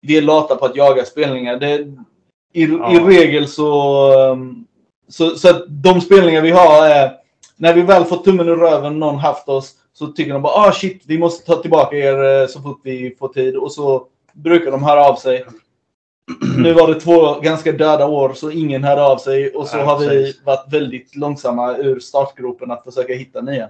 [0.00, 1.56] vi är lata på att jaga spelningar.
[1.56, 1.74] Det,
[2.52, 2.92] i, Ja.
[2.92, 3.72] I regel så,
[4.12, 4.66] ehm,
[5.08, 5.30] så...
[5.30, 7.12] Så att de spelningar vi har är,
[7.56, 10.72] när vi väl fått tummen ur röven, någon haft oss, så tycker de bara ah
[10.72, 13.56] shit, vi måste ta tillbaka er eh, så fort vi får tid.
[13.56, 15.44] Och så brukar de höra av sig.
[16.58, 19.84] Nu var det två ganska döda år så ingen hörde av sig och så Ja,
[19.84, 23.68] har vi varit väldigt långsamma ur startgropen att försöka hitta nya.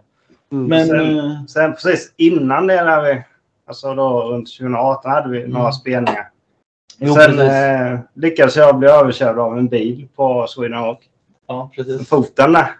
[0.52, 0.66] Mm.
[0.66, 3.22] Men Sen- eh, Sen precis innan det, när vi,
[3.66, 6.30] alltså då runt 2018, hade vi några spelningar.
[6.98, 11.08] jo, Sen eh, lyckades jag bli överkörd av en bil på Sweden Rock.
[11.48, 12.08] ja, precis.
[12.08, 12.70] Foten där.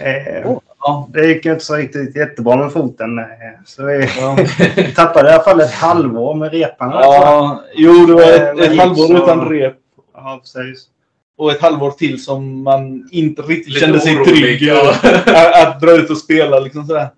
[0.00, 3.08] Eh, Ja, Det gick inte så riktigt jättebra med foten.
[3.66, 4.36] Så vi ja.
[4.96, 6.90] tappade i alla fall ett halvår med repan.
[6.90, 9.76] ja, jo, det var ett, ett halvår så- utan rep.
[10.14, 10.86] ja precis.
[11.38, 14.94] Och ett halvår till som man inte riktigt Lite kände sig orolig, trygg ja.
[15.26, 16.60] att, att dra ut och spela.
[16.60, 17.08] Liksom sådär.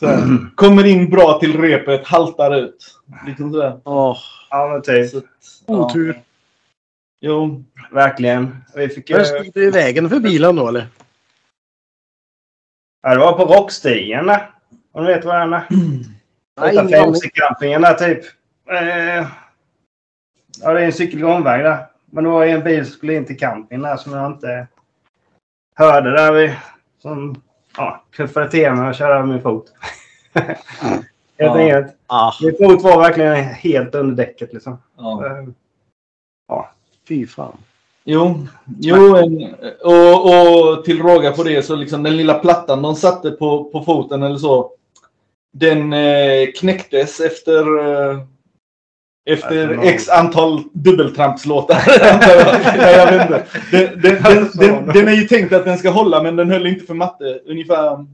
[0.00, 0.18] sådär.
[0.54, 2.86] Kommer in bra till repet, haltar ut.
[3.26, 3.80] Liksom sådär.
[3.84, 4.16] Åh,
[4.50, 5.10] Ja, men typ.
[5.10, 5.24] Så, att,
[5.66, 5.74] ja.
[5.74, 6.20] otur.
[7.20, 8.56] Jo, Verkligen.
[8.74, 10.86] Vi fick stod du i vägen för bilen då eller?
[13.02, 14.50] Ja, det var på Rockstigen där.
[14.92, 15.66] Om du vet vad den är?
[16.60, 17.08] Nej, Utanför ingen aning.
[17.14, 18.24] MC-campingen där typ.
[18.70, 19.26] Eh,
[20.62, 21.86] ja, det är en cykelgångväg där.
[22.10, 24.66] Men det var en bil som skulle in till campingen där som jag inte
[25.76, 26.54] hörde där vi
[26.98, 27.42] som
[27.76, 29.72] ja, kuffade till mig och körde över min fot.
[30.34, 30.56] Helt
[31.38, 31.58] Ja.
[31.58, 31.96] enkelt.
[32.06, 34.78] Ah, Min fot var verkligen helt under däcket liksom.
[34.96, 35.26] ja.
[35.26, 36.64] Eh,
[37.08, 37.56] fy fan.
[38.08, 38.46] Jo,
[38.78, 39.16] jo
[39.82, 43.82] och, och till råga på det så liksom den lilla plattan de satte på, på
[43.82, 44.70] foten eller så.
[45.52, 48.18] Den eh, knäcktes efter eh,
[49.28, 51.82] Efter Alltså, x antal dubbeltrampslåtar.
[52.76, 53.12] jag.
[53.12, 53.46] Vet inte.
[53.70, 56.66] Den, den, den, den, den är ju tänkt att den ska hålla, men den höll
[56.66, 57.40] inte för matte.
[57.46, 58.06] Ungefär...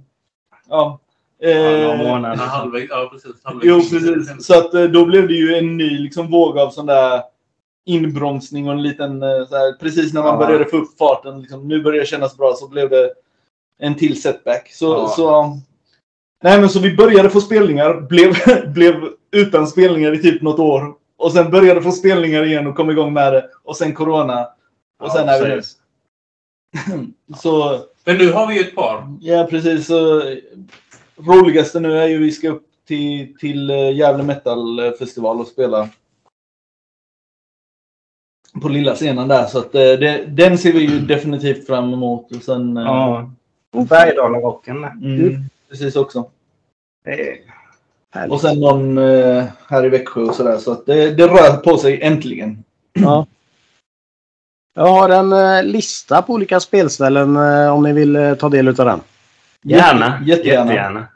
[0.69, 0.99] Ja.
[1.43, 2.37] Eh, månader.
[2.37, 3.33] Halvvägs, ja, precis.
[3.43, 3.67] Halvvägs.
[3.67, 4.47] jo, precis.
[4.47, 7.23] Så att eh, då blev det ju en ny liksom, våg av sån där
[7.87, 9.23] inbromsning och en liten...
[9.23, 10.47] eh, här, precis när man Ja.
[10.47, 11.41] började få upp farten.
[11.41, 13.13] Liksom, nu börjar det kännas bra, så blev det
[13.79, 14.73] en till setback.
[14.73, 15.09] Så, Ja.
[15.09, 15.43] så,
[16.43, 18.35] nej, men så vi började få spelningar, blev,
[18.75, 18.95] blev
[19.33, 20.95] utan spelningar i typ något år.
[21.17, 23.49] Och sen började få spelningar igen och kom igång med det.
[23.63, 24.49] Och sen corona.
[25.03, 25.63] Och sen Ja, är vi nu.
[27.37, 29.17] Så Men nu har vi ju ett par.
[29.21, 29.87] ja, precis.
[29.87, 30.23] Så,
[31.17, 35.89] roligaste nu är ju vi ska upp till, till eh, Gävle Metal Festival och spela
[38.63, 39.47] på lilla scenen där.
[39.47, 42.37] Så att, eh, det, den ser vi ju definitivt fram emot.
[42.37, 43.31] Och sen, eh, Ja.
[43.89, 44.93] Bergdalarocken med.
[45.03, 46.27] mm, precis också.
[48.29, 50.59] Och sen någon eh, här i Växjö och sådär.
[50.59, 52.65] Så att det, det rör på sig äntligen.
[52.93, 53.27] Ja.
[54.75, 58.69] Jag har en eh, lista på olika spelställen eh, om ni vill eh, ta del
[58.69, 59.01] av den.
[59.63, 60.23] Gärna.
[60.25, 60.65] Jättegärna.
[60.73, 61.07] Jättegärna.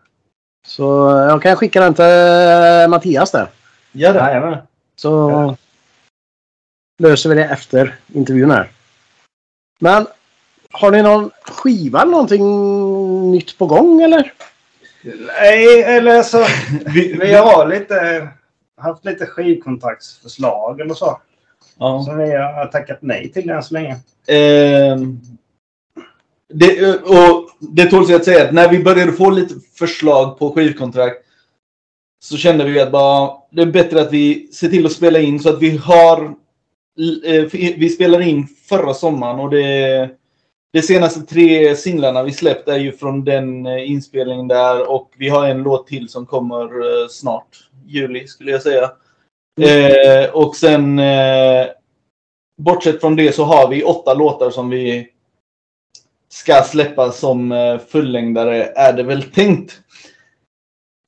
[0.66, 0.83] Så
[1.31, 3.49] jag kan skicka den till eh, Mattias där.
[3.92, 4.18] Gör det.
[4.18, 4.59] Jajamän.
[4.96, 5.57] Så Ja.
[6.98, 8.70] Löser vi det efter intervjun här.
[9.80, 10.06] Men
[10.70, 14.32] har ni någon skiva eller någonting nytt på gång eller?
[15.40, 16.46] Nej, eller så...
[16.87, 18.28] Vi, Vi har lite,
[18.76, 21.20] haft lite skivkontraktsförslag eller så.
[21.78, 22.02] ja.
[22.02, 23.96] Som vi har tackat nej till än så länge.
[24.26, 25.20] Ehm,
[26.48, 30.52] det, och det tål sig att säga att när vi började få lite förslag på
[30.52, 31.16] skivkontrakt
[32.24, 35.40] så kände vi att bara, det är bättre att vi ser till att spela in
[35.40, 36.30] så att vi har eh,
[37.76, 40.11] vi spelar in förra sommaren och det
[40.76, 45.28] de senaste tre singlarna vi släppt är ju från den eh, inspelningen där och vi
[45.28, 47.68] har en låt till som kommer eh, snart.
[47.87, 48.90] Juli skulle jag säga.
[49.61, 51.66] Eh, och sen eh,
[52.62, 55.09] bortsett från det så har vi åtta låtar som vi
[56.28, 59.80] ska släppa som eh, fullängdare är det väl tänkt.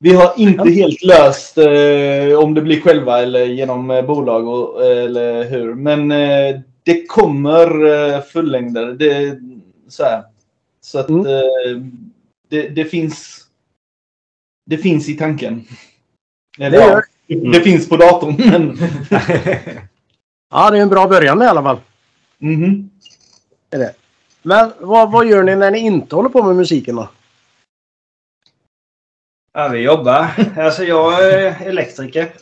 [0.00, 4.86] Vi har inte helt löst eh, om det blir själva eller genom eh, bolag och,
[4.86, 5.74] eller hur.
[5.74, 8.92] Men eh, det kommer eh, fullängdare.
[8.92, 9.38] Det,
[9.88, 10.22] så, här.
[10.80, 11.26] så att Mm.
[11.26, 11.82] eh,
[12.48, 13.44] det, det finns
[14.66, 15.64] det finns i tanken.
[16.58, 16.90] Eller, Det ja,
[17.28, 18.34] gör- det finns på datorn.
[18.50, 18.78] Men,
[20.50, 21.78] Ja, det är en bra början i alla fall.
[23.70, 23.92] Det.
[24.42, 27.08] Men vad, vad gör ni när ni inte håller på med musiken då?
[29.52, 30.26] Ja, vi jobbar.
[30.56, 32.32] Alltså jag är elektriker.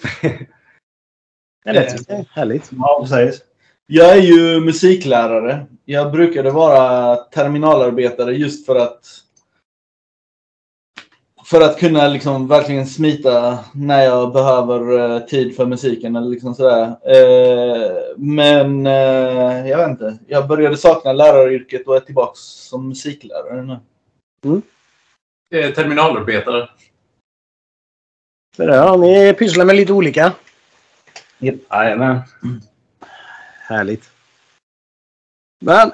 [1.64, 2.26] Är det?
[2.30, 2.70] Härligt.
[2.78, 3.42] Ja, precis.
[3.86, 5.66] Jag är ju musiklärare.
[5.84, 9.22] Jag brukade vara terminalarbetare just för att
[11.44, 16.54] för att kunna liksom verkligen smita när jag behöver eh, tid för musiken eller liksom
[16.54, 16.86] sådär.
[16.86, 20.18] Eh, men eh, jag vet inte.
[20.26, 23.78] Jag började sakna läraryrket och är tillbaks som musiklärare nu.
[25.50, 26.68] Eh, terminalarbetare.
[28.56, 28.96] Det är det, ja.
[28.96, 30.32] Ni pysslar med lite olika.
[31.38, 32.20] Jajamän.
[33.60, 34.10] Härligt.
[35.60, 35.92] Men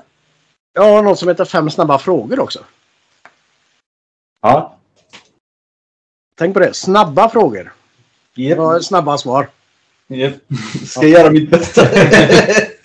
[0.72, 2.64] jag har något som heter fem snabba frågor också.
[4.40, 4.76] Ja.
[6.34, 6.74] Tänk på det.
[6.74, 7.72] Snabba frågor.
[8.36, 8.58] Yep.
[8.58, 9.48] Ja, snabba svar.
[10.08, 10.34] Yep.
[10.86, 11.82] Ska göra mitt bästa.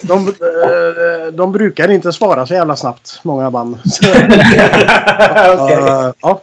[0.01, 3.77] De, eh, de brukar inte svara så jävla snabbt, många band.
[3.85, 6.41] Så, eh, ja.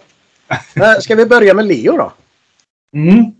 [0.74, 2.12] Eh, Ska vi börja med Leo då?
[2.94, 3.34] Mm.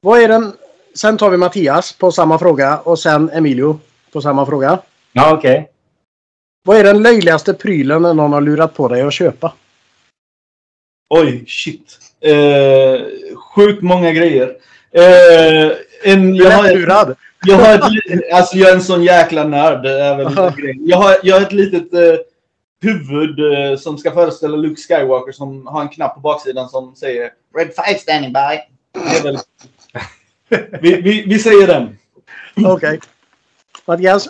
[0.00, 0.52] Vad är den?
[0.94, 3.80] Sen tar vi Mattias på samma fråga och sen Emilio
[4.12, 4.78] på samma fråga.
[5.12, 5.68] Ja, okej.
[6.64, 9.52] Vad är den löjligaste prylen någon har lurat på dig att köpa?
[11.08, 11.98] Oj, shit.
[12.20, 13.00] Eh,
[13.54, 14.56] sjukt många grejer.
[14.92, 19.82] Eh, en, jag, har ett, jag, har ett, alltså jag är en sån jäkla nörd.
[20.56, 20.86] grejen.
[20.86, 22.00] jag, har, jag har ett litet eh,
[22.86, 27.30] huvud eh, som ska föreställa Luke Skywalker som har en knapp på baksidan som säger
[27.56, 28.60] Red 5 standing by.
[28.92, 29.38] Det är väl...
[30.80, 31.98] vi, vi, vi säger den.
[32.64, 33.00] Okej.
[33.86, 34.28] Mattias?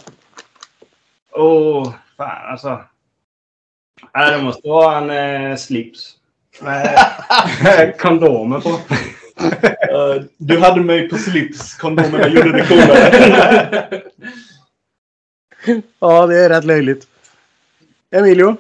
[1.33, 2.81] Åh, fan alltså.
[4.15, 6.17] Nej, det måste vara en eh, slips.
[6.61, 8.69] Med kondomer på.
[8.69, 11.75] Eh, du hade mig på slips.
[11.75, 14.03] Kondomerna gjorde det coolare.
[15.99, 17.09] Ja, det är rätt löjligt.
[18.19, 18.57] Emilio?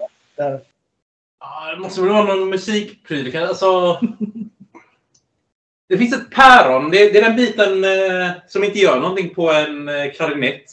[1.40, 3.36] Ja, det måste väl vara någon musikpryl.
[3.36, 4.00] Alltså...
[5.88, 6.90] Det finns ett päron.
[6.90, 10.64] Det, det är den biten eh, som inte gör någonting på en eh, klarinett.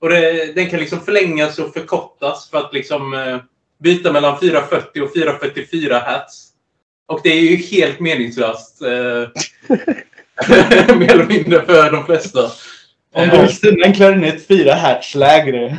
[0.00, 3.38] Och det, den kan liksom förlängas och förkortas för att liksom eh,
[3.78, 6.48] byta mellan 440 och 444 hertz.
[7.06, 8.82] Och det är ju helt meningslöst.
[8.82, 9.28] Eh,
[10.96, 12.50] Mer eller mindre för de flesta.
[13.12, 15.78] Om du vill stämma en klarinett fyra hertz lägre.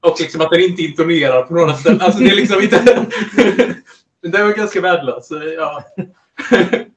[0.00, 2.00] Och liksom att den inte intonerar på några ställen.
[2.00, 3.06] Alltså det är liksom inte...
[4.20, 5.28] det var ganska värdelöst.
[5.28, 5.84] Så, Ja,
[6.50, 6.88] det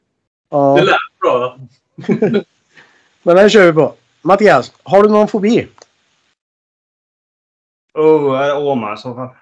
[0.49, 1.59] Ja, lät bra.
[3.23, 3.95] men den kör vi på.
[4.21, 5.67] Mattias, har du någon fobi?
[7.93, 9.35] Oh, ormar i så fall.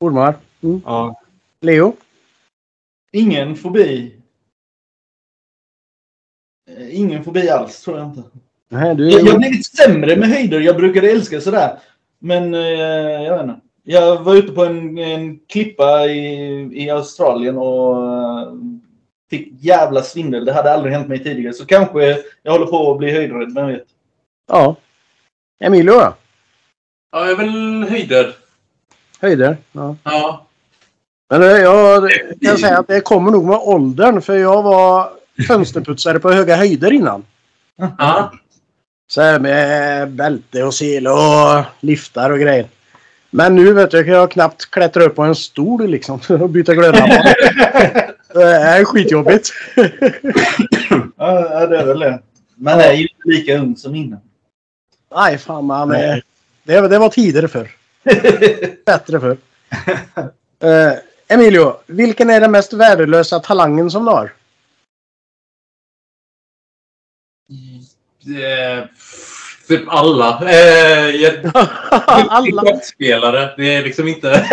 [0.00, 0.34] Ormar?
[0.60, 0.80] Mm.
[0.84, 1.22] Ja.
[1.60, 1.96] Leo?
[3.12, 4.20] Ingen fobi.
[6.70, 8.22] Eh, Ingen fobi alls, tror jag inte.
[8.68, 10.60] Nej, du Jag, jag har blivit sämre med höjder.
[10.60, 11.78] Jag brukade älska sådär.
[12.18, 13.60] Men eh, jag vet inte.
[13.88, 18.52] Jag var ute på en, en klippa i, i Australien och eh,
[19.30, 20.44] fick jävla svindel.
[20.44, 21.52] Det hade aldrig hänt mig tidigare.
[21.52, 23.86] Så kanske jag håller på att bli höjdrädd, vem vet.
[24.48, 24.76] Ja.
[25.60, 26.14] Emilio då?
[27.12, 28.32] Ja, jag är väl höjdrädd.
[29.20, 29.56] Höjder?
[29.72, 29.96] Ja.
[30.02, 30.46] Ja.
[31.30, 32.10] Men eh, jag
[32.42, 35.10] kan säga att det kommer nog med åldern för jag var
[35.48, 37.24] fönsterputsare på höga höjder innan.
[37.98, 38.32] ja.
[39.08, 42.66] Så här med bälte och sele och liftar och grejer.
[43.30, 46.74] Men nu vet jag kan jag knappt klättra upp på en stol liksom och byta
[46.74, 47.16] glödlampor.
[48.34, 49.50] Det är skitjobbigt.
[51.16, 52.20] Ja, det är väl det.
[52.54, 54.20] Man är ju inte lika ung som innan.
[55.14, 55.88] Nej, fan man.
[55.88, 56.22] Det,
[56.64, 57.70] det var tider för.
[58.86, 59.30] Bättre för.
[60.64, 64.32] Uh, Emilio, vilken är den mest värdelösa talangen som du har?
[68.26, 68.84] Eh,
[69.68, 70.50] Typ alla.
[70.50, 71.40] Eh,
[72.06, 72.62] Alla.
[72.62, 73.54] Schackspelare.
[73.56, 74.46] Det är liksom inte...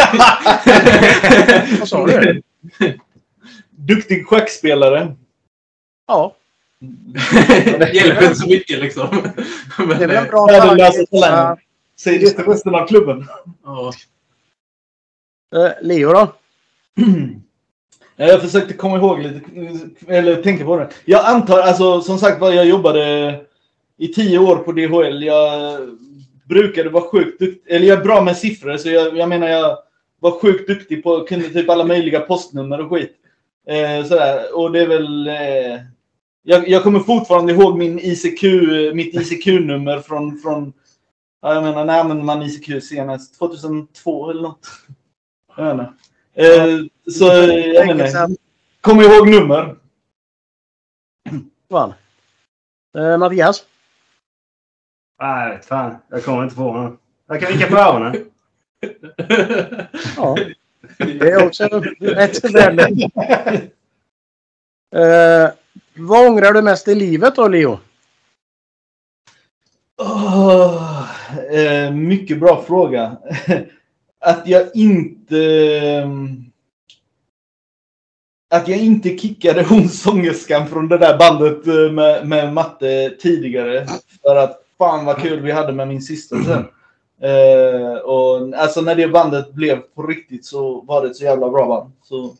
[1.79, 2.41] Vad sa du?
[3.69, 5.15] Duktig schackspelare.
[6.07, 6.35] Ja,
[7.79, 9.07] det hjälper inte så mycket liksom.
[9.77, 11.57] Men, det är väl en eh, bra Värdelösa talang.
[11.99, 13.27] Säg det till resten av klubben.
[13.63, 13.93] ja.
[15.55, 16.33] Eh, Leo då?
[18.15, 19.41] Ja, Jag försökte komma ihåg lite,
[20.07, 20.89] eller tänka på det.
[21.05, 23.39] Jag antar, alltså som sagt var, jag jobbade
[24.03, 25.23] i tio år på DHL.
[25.23, 25.79] Jag
[26.45, 29.77] brukade vara sjukt duktig, eller jag är bra med siffror, så jag, jag menar jag
[30.19, 33.15] var sjukt duktig på, kunde typ alla möjliga postnummer och skit.
[33.67, 35.27] Eh, sådär, och det är väl...
[35.27, 35.81] Eh,
[36.45, 38.43] jag, jag kommer fortfarande ihåg min ICQ,
[38.93, 40.73] mitt ICQ-nummer från, från
[41.41, 43.37] ja, jag menar, när använde man ICQ senast?
[43.37, 44.67] 2002 eller något?
[45.57, 45.93] Jag inte.
[46.33, 46.79] Eh,
[47.11, 48.37] så jag sedan.
[48.81, 49.75] Kom ihåg nummer.
[51.69, 51.93] Fan.
[52.97, 53.65] Eh, Mattias?
[55.23, 55.95] Nej, jag vet fan.
[56.09, 56.97] Jag kommer inte på den.
[57.27, 58.25] Jag kan vicka på öronen.
[60.17, 60.37] Ja.
[60.97, 61.63] Det är också
[61.99, 63.15] rätt värdelöst.
[64.95, 65.49] Eh,
[65.95, 67.79] vad ångrar du mest i livet då, Leo?
[69.97, 71.09] Åh,
[71.51, 73.17] eh, mycket bra fråga.
[74.19, 76.09] att jag inte...
[78.49, 83.87] Att jag inte kickade hon sångerskan från det där bandet eh, med, med matte tidigare.
[84.21, 86.65] För att fan vad kul vi hade med min syster sen.
[87.29, 91.49] Eh, och alltså när det bandet blev på riktigt så var det ett så jävla
[91.49, 91.91] bra band.
[92.03, 92.35] Så,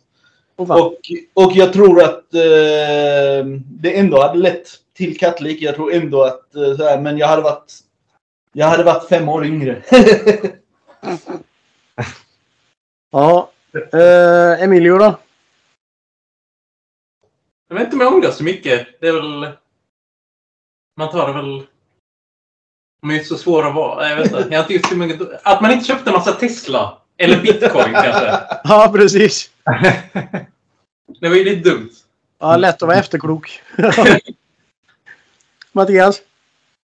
[0.56, 0.98] och,
[1.34, 5.62] och jag tror att eh, det ändå hade lett till Kattlik.
[5.62, 7.74] Jag tror ändå att, eh, så här, men jag hade varit
[8.54, 9.84] jag hade varit fem år yngre.
[13.16, 13.52] Ja.
[13.94, 15.20] Eh, Emilio då?
[17.68, 18.88] Jag vet inte om jag ångrar så mycket.
[19.00, 19.52] Det är väl...
[20.98, 21.68] Man tar det väl...
[23.04, 24.10] De är så svåra att vara.
[24.10, 24.48] Jag vet inte.
[24.50, 25.22] Jag har inte gjort så mycket...
[25.44, 26.98] Att man inte köpte en massa Tesla.
[27.18, 28.40] Eller bitcoin kanske.
[28.64, 29.50] Ja, precis.
[31.20, 31.90] Det var ju lite dumt.
[32.40, 33.62] Ja, lätt att vara efterklok.
[35.72, 36.22] Mattias?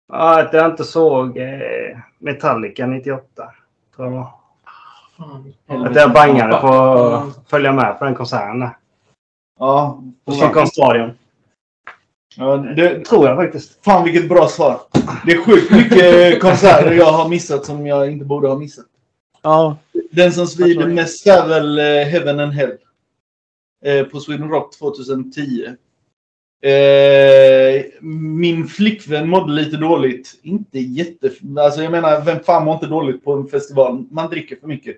[0.09, 3.53] Ja, att jag inte såg eh, Metallica 98.
[3.96, 4.33] Tror jag.
[5.87, 8.68] Att jag bangade på att följa med på den konserten
[9.59, 11.11] ja, På Stockholms stadion.
[12.37, 13.85] Ja det, Tror jag faktiskt.
[13.85, 14.81] fan vilket bra svar.
[15.27, 18.85] Det är sjukt mycket konserter jag har missat som jag inte borde ha missat.
[19.42, 19.77] Ja.
[20.11, 22.73] Den som svider mest är väl eh, Heaven and Hell.
[23.85, 25.64] Eh, på Sweden Rock 2010.
[26.64, 27.85] Eh,
[28.31, 30.35] min flickvän mådde lite dåligt.
[30.42, 31.31] Inte jätte...
[31.59, 34.05] Alltså jag menar, vem fan mår inte dåligt på en festival?
[34.11, 34.97] Man dricker för mycket.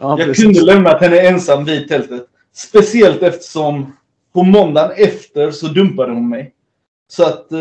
[0.00, 0.44] ja Jag precis.
[0.44, 2.26] kunde lämnat henne ensam vid tältet.
[2.54, 3.96] Speciellt eftersom
[4.32, 6.52] på måndagen efter så dumpade hon mig.
[7.08, 7.58] Så att eh,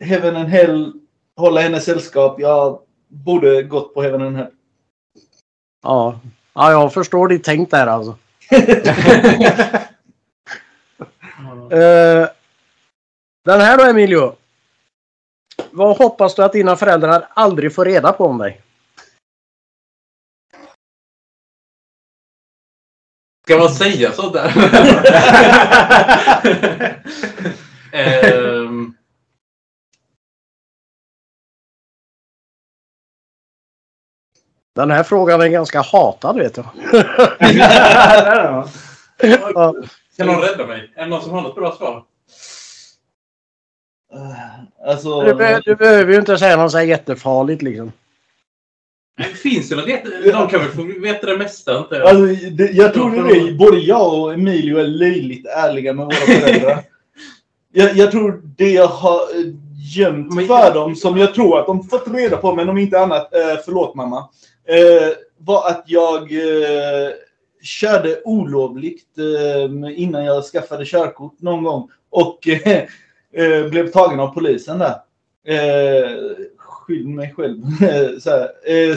[0.00, 0.92] Heaven and Hell,
[1.36, 2.40] hålla henne sällskap.
[2.40, 4.50] Jag borde gått på Heaven and Hell.
[5.82, 6.20] Ja.
[6.54, 8.16] ja, jag förstår ditt tänk där alltså.
[11.70, 12.28] Eh,
[13.44, 14.36] den här då Emilio.
[15.70, 18.60] Vad hoppas du att dina föräldrar aldrig får reda på om dig?
[23.46, 24.36] Ska man säga sånt
[27.96, 28.94] Ehm,
[34.74, 36.66] Den här frågan är ganska hatad vet jag.
[39.54, 39.74] Ja.
[40.16, 40.92] kan någon rädda mig?
[40.94, 42.04] Är det någon som har något bra svar?
[44.86, 47.92] Alltså, Du, be- du behöver ju inte säga något så här jättefarligt liksom.
[49.16, 50.08] Det finns ju något jätte...
[50.32, 52.08] De kan väl få veta det mesta, inte jag?
[52.08, 53.10] alltså det, jag tror
[53.46, 56.82] det både jag och Emilio är löjligt ärliga med våra föräldrar.
[57.78, 59.52] Jag, jag tror det jag har eh,
[59.96, 63.34] gömt för dem, som jag tror att de fått reda på, men om inte annat,
[63.34, 64.28] eh, förlåt mamma,
[64.68, 65.08] eh,
[65.38, 67.10] var att jag eh,
[67.62, 69.18] körde olovligt
[69.96, 71.90] innan jag skaffade körkort någon gång.
[72.10, 72.48] Och
[73.70, 74.94] blev tagen av polisen där.
[76.56, 77.62] Skyll mig själv.
[78.20, 78.48] så,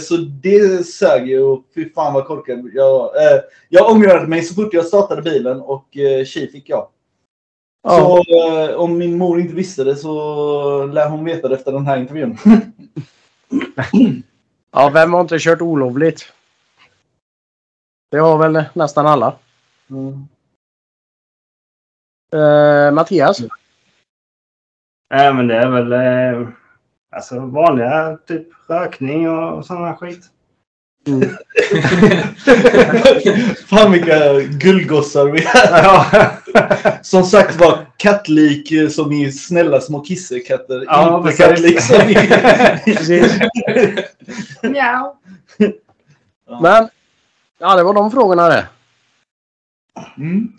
[0.02, 3.12] så det sög ju och fy fan vad korkad jag var.
[3.70, 5.88] Jag ångrade mig så fort jag startade bilen och
[6.26, 6.88] tji fick jag.
[7.82, 7.98] Ja.
[7.98, 11.88] Så eh, om min mor inte visste det så lär hon veta det efter den
[11.88, 12.38] här intervjun.
[14.72, 16.34] ja, vem har inte kört olovligt?
[18.12, 19.36] Det har väl nästan alla.
[19.90, 20.28] Mm.
[22.34, 23.40] Eh, Mattias?
[25.10, 26.48] Nej, men det är väl eh,
[27.10, 30.32] alltså vanliga typ rökning och sådana skit.
[33.68, 35.84] Fan vilka guldgossar vi är.
[35.84, 36.06] Ja.
[37.02, 40.84] Som sagt var kattlik som i snälla små kissekatter.
[40.88, 42.16] Ja, inte kattlik som i...
[44.70, 45.16] Mjau.
[46.62, 46.90] Men,
[47.58, 48.68] ja det var de frågorna det.
[50.18, 50.54] Mm.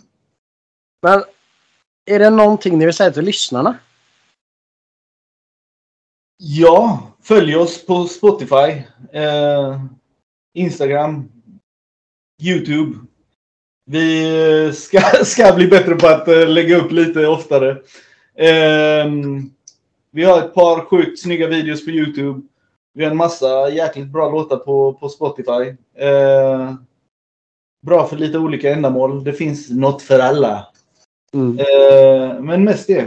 [1.02, 1.24] Men,
[2.06, 3.78] är det någonting ni vill säga till lyssnarna?
[6.36, 8.82] Ja, följ oss på Spotify,
[9.12, 9.80] eh,
[10.54, 11.28] Instagram,
[12.42, 12.98] Youtube.
[13.86, 14.24] Vi
[14.66, 17.82] eh, ska, ska bli bättre på att eh, lägga upp lite oftare.
[18.34, 19.50] Ehm,
[20.10, 22.40] vi har ett par sjukt snygga videos på Youtube.
[22.94, 25.76] Vi har en massa jäkligt bra låtar på, på Spotify.
[25.94, 26.74] Eh,
[27.86, 29.24] bra för lite olika ändamål.
[29.24, 30.66] Det finns något för alla.
[31.34, 31.58] Mm.
[31.58, 33.00] Eh, men mest det.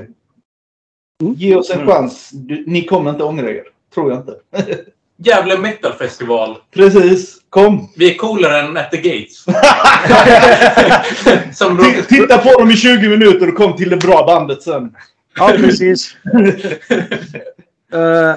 [1.22, 1.34] Mm.
[1.36, 1.88] Ge oss en Mm.
[1.88, 2.30] chans.
[2.34, 3.64] Du, ni kommer inte ångra er.
[3.94, 4.40] Tror jag inte.
[5.24, 6.58] Gävle Metal Festival.
[6.72, 7.40] Precis.
[7.50, 7.90] Kom!
[7.96, 9.46] Vi är coolare än At the Gates.
[12.08, 14.96] Titta på dem i 20 minuter och kom till det bra bandet sen.
[15.36, 16.16] Ja, precis.
[17.94, 18.36] Eh,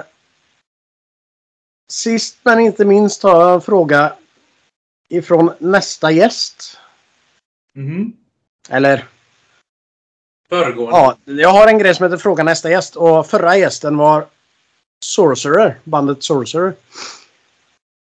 [1.89, 4.13] sist men inte minst har jag en fråga
[5.09, 6.77] ifrån nästa gäst.
[7.75, 8.13] Mhm.
[8.69, 9.05] Eller
[10.49, 10.97] föregående.
[10.97, 14.25] ja, jag har en grej som heter Fråga nästa gäst och förra gästen var
[15.05, 16.73] Sorcerer, bandet Sorcerer.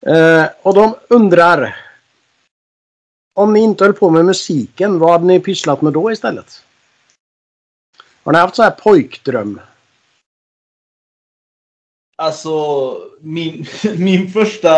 [0.05, 1.75] Eh, och de undrar
[3.35, 6.63] om ni inte höll på med musiken, vad hade ni pysslat med då istället?
[8.23, 9.61] Har ni haft så här pojkdröm?
[12.15, 13.65] Alltså, min,
[13.97, 14.71] min första...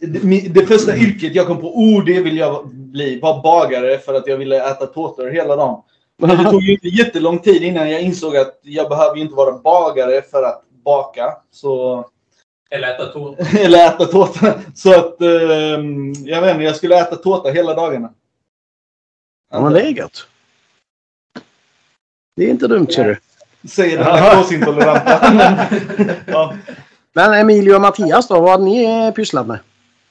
[0.00, 4.14] Det, det första yrket jag kom på, oh det vill jag bli, var bagare för
[4.14, 5.82] att jag ville äta tårtor hela dagen.
[6.18, 9.34] Men det tog ju inte jättelång tid innan jag insåg att jag behöver ju inte
[9.34, 11.36] vara bagare för att baka.
[11.50, 12.04] Så,
[12.70, 13.44] Eller äta tårta.
[13.58, 14.54] eller äta tårta.
[14.74, 18.12] Så att, ehm, jag vet inte, jag skulle äta tårta hela dagarna.
[19.50, 20.26] Ja, men det är gött.
[22.36, 23.18] Det är inte dumt ser du.
[23.68, 25.20] Säger den laktosintoleranta.
[26.26, 26.54] ja.
[27.12, 29.58] Men Emilio och Mattias då, vad har ni pysslat med?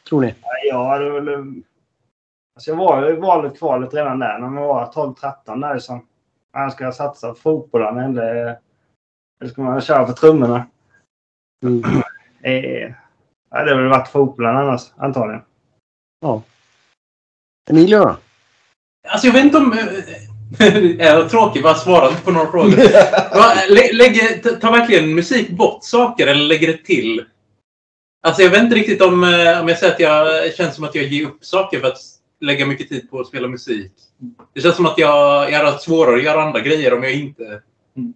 [0.10, 0.36] Tror ni?
[0.70, 1.64] Ja, det var väl...
[2.56, 6.06] Alltså jag var ju i valet kvalet redan där när man var 12-13 där som
[6.54, 8.58] man ska satsa på fotbollen eller,
[9.42, 10.68] eller ska man köra på trummorna.
[11.66, 11.84] Mm.
[12.42, 12.94] Eh,
[13.52, 15.42] ja, det har väl varit fotbollen annars antagligen.
[17.70, 18.18] Emilio då?
[19.08, 19.74] Alltså jag vet inte om...
[20.60, 21.64] Är jag tråkig?
[21.64, 22.76] Bara svarar inte på några frågor.
[23.70, 27.26] Lä- Lägger, ta- tar verkligen musik bort saker eller lägger det till?
[28.28, 30.96] Alltså jag vet inte riktigt om, eh, om jag säger att jag känns som att
[30.96, 31.98] jag ger upp saker för att
[32.42, 33.92] lägga mycket tid på att spela musik.
[34.54, 37.14] Det känns som att jag, jag har haft svårare att göra andra grejer om jag
[37.14, 37.62] inte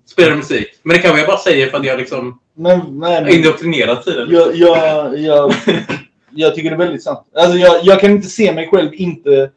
[0.06, 0.68] spelar musik.
[0.84, 4.30] Men det kanske jag bara säger för att jag liksom Men, men, indoktrinerat tiden.
[4.32, 5.54] jag, jag, jag,
[6.32, 7.28] jag tycker det är väldigt sant.
[7.36, 9.52] Alltså, jag, jag kan inte se mig själv inte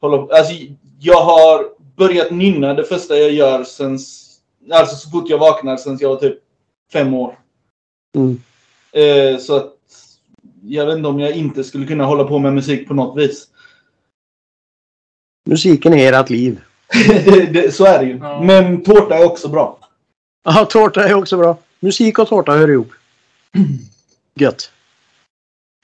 [0.00, 0.32] hålla på.
[0.32, 0.52] Alltså,
[1.00, 1.64] jag har
[1.96, 3.98] börjat nynna det första jag gör sen,
[4.70, 6.38] alltså så fort jag vaknar sen jag var typ
[6.92, 7.38] fem år.
[8.16, 8.40] Mm.
[8.92, 9.74] Eh, så att
[10.62, 13.48] jag vet inte om jag inte skulle kunna hålla på med musik på något vis.
[15.46, 16.60] Musiken är ert liv.
[17.52, 18.18] det, så är det ju.
[18.18, 18.42] Ja.
[18.42, 19.78] Men tårta är också bra.
[20.44, 21.56] Ja, tårta är också bra.
[21.80, 22.92] Musik och tårta hör ihop.
[24.34, 24.72] Gött.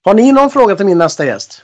[0.02, 1.62] Har ni någon fråga till min nästa gäst?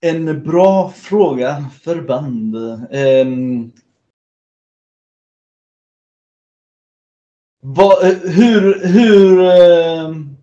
[0.00, 2.56] En bra fråga för band.
[2.90, 3.72] Ehm,
[7.62, 10.36] vad, eh, hur, hur, ehm,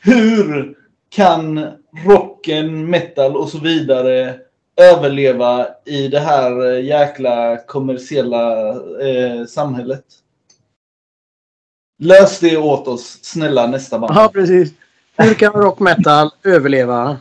[0.00, 0.78] hur
[1.08, 1.70] kan
[2.42, 4.40] rocken, metal och så vidare
[4.76, 8.68] överleva i det här eh, jäkla kommersiella
[9.00, 10.04] eh, samhället?
[11.98, 14.16] Lös det åt oss, snälla nästa band.
[14.16, 14.74] Ja, precis.
[15.16, 17.18] Hur kan rock metal överleva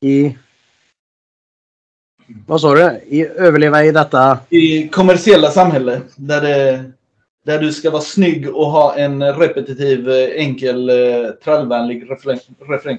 [0.00, 0.36] i...
[2.46, 3.00] Vad sa du?
[3.06, 4.38] I, överleva i detta...
[4.48, 6.84] i kommersiella samhälle där, det,
[7.44, 12.38] där du ska vara snygg och ha en repetitiv, eh, enkel, eh, trallvänlig refräng.
[12.68, 12.98] refräng.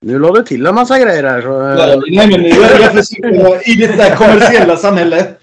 [0.00, 1.42] Nu lade du till en massa grejer här.
[1.42, 5.40] Så, eh, Nej, men jag, jag försöker, I det där kommersiella samhället.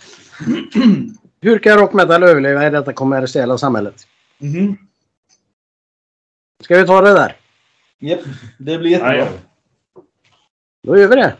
[1.42, 4.08] hur kan rock metal överleva i detta kommersiella samhället?
[4.38, 4.78] Mhm.
[6.64, 7.36] Ska vi ta det där?
[8.00, 8.20] Japp,
[8.60, 9.18] det blir jättebra.
[9.18, 9.28] Ja,
[10.84, 11.36] Då gör vi det.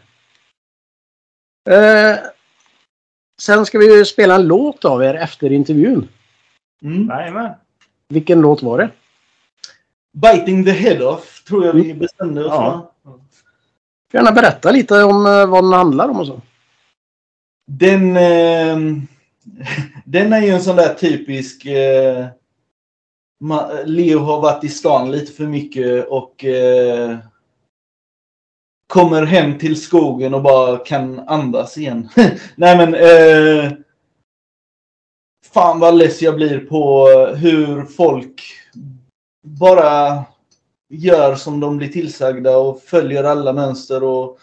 [1.70, 2.18] Eh,
[3.42, 6.08] sen ska vi ju spela en låt av er efter intervjun.
[6.84, 7.08] Mm.
[7.08, 7.52] Jajamän.
[8.10, 8.90] Vilken låt var det?
[10.14, 12.92] Biting the head off tror jag vi bestämde oss Ja.
[13.04, 13.12] för.
[13.12, 13.20] Får
[14.20, 16.42] gärna berätta lite om eh, vad den handlar om och så.
[17.68, 18.78] Den, eh,
[20.06, 21.66] den är ju en sån där typisk...
[21.66, 22.28] Eh,
[23.86, 27.18] Leo har varit i stan lite för mycket och eh,
[28.88, 32.10] kommer hem till skogen och bara kan andas igen.
[32.56, 32.96] Nej men...
[32.96, 33.72] Eh,
[35.54, 38.42] fan vad less jag blir på hur folk
[39.44, 40.24] bara
[40.90, 44.40] gör som de blir tillsagda och följer alla mönster och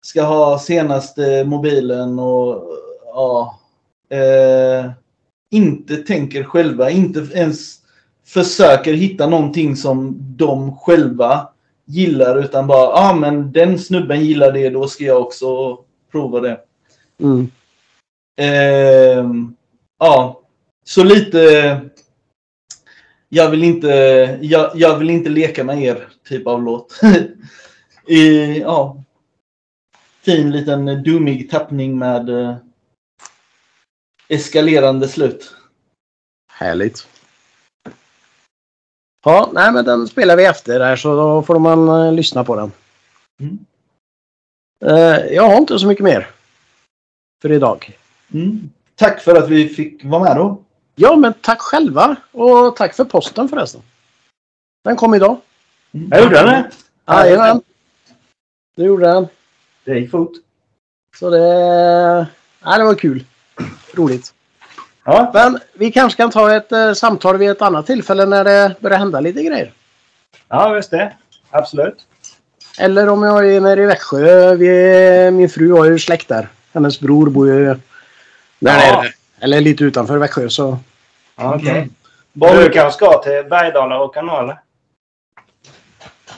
[0.00, 2.64] ska ha senaste mobilen och
[3.04, 3.58] ja,
[4.10, 4.90] eh,
[5.50, 7.76] inte tänker själva, inte ens
[8.26, 11.48] försöker hitta någonting som de själva
[11.88, 15.78] gillar utan bara, ja ah, men den snubben gillar det, då ska jag också
[16.12, 16.60] prova det.
[17.20, 17.50] Mm.
[18.36, 19.56] Ehm,
[19.98, 20.42] ja,
[20.84, 21.80] så lite...
[23.30, 23.88] Jag vill inte,
[24.42, 27.00] jag, jag vill inte leka med er typ av låt.
[28.06, 29.04] I, ja,
[30.20, 32.56] fin liten doomig tappning med eh,
[34.28, 35.54] eskalerande slut.
[36.50, 37.08] Härligt.
[39.24, 42.56] Ja, nej men den spelar vi efter där så då får man eh, lyssna på
[42.56, 42.72] den.
[43.40, 43.58] Mm.
[44.84, 46.30] Eh, jag har inte så mycket mer.
[47.42, 47.98] För idag.
[48.34, 48.70] Mm.
[48.94, 50.62] Tack för att vi fick vara med då.
[50.94, 52.16] Ja, men tack själva.
[52.32, 53.82] Och tack för posten förresten.
[54.84, 55.40] Den kom idag.
[55.90, 56.70] Jag gjorde det.
[57.06, 57.62] Jajamän.
[58.76, 59.26] Det gjorde den.
[59.84, 60.32] Det gick fort.
[61.18, 62.26] Så det...
[62.64, 63.24] Nej, det var kul.
[63.94, 64.34] Roligt.
[65.10, 65.30] Ja.
[65.34, 68.98] Men vi kanske kan ta ett eh, samtal vid ett annat tillfälle när det börjar
[68.98, 69.72] hända lite grejer.
[70.48, 71.12] ja, visst det.
[71.50, 71.96] Absolut.
[72.80, 74.54] Eller om jag är nere i Växjö.
[74.54, 76.48] Vi, min fru har ju släkt där.
[76.74, 77.78] Hennes bror bor ju där
[78.58, 78.72] Ja.
[79.02, 79.12] nere.
[79.40, 80.48] Eller lite utanför Växjö.
[80.48, 80.78] Så
[81.36, 81.70] Ja, Okej.
[81.70, 82.58] Mm.
[82.64, 84.54] Du kanske ska till Bergdala och kanal?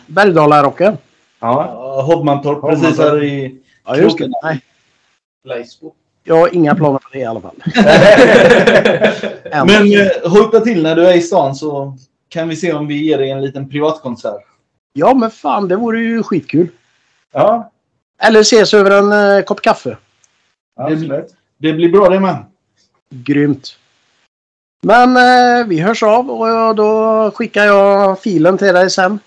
[0.06, 0.98] Bergdalarocken.
[1.40, 1.64] Ja.
[1.74, 2.60] Ja, Hobbmantorp.
[2.80, 3.56] precis här i
[3.86, 4.30] Ja, just det.
[4.42, 4.60] Nej,
[5.44, 5.92] Laisbo.
[6.30, 7.54] Jag har inga planer på det i alla fall.
[9.66, 11.96] Men eh, hojta till när du är i stan så
[12.28, 14.42] kan vi se om vi ger dig en liten privatkonsert.
[14.92, 16.68] Ja, men fan, det vore ju skitkul.
[17.32, 17.70] Ja,
[18.22, 19.96] Eller ses över en eh, kopp kaffe.
[20.80, 21.34] absolut.
[21.58, 22.44] Det blir bra det med.
[23.10, 23.76] Grymt.
[24.82, 29.18] Men eh, vi hörs av och då skickar jag filen till dig sen.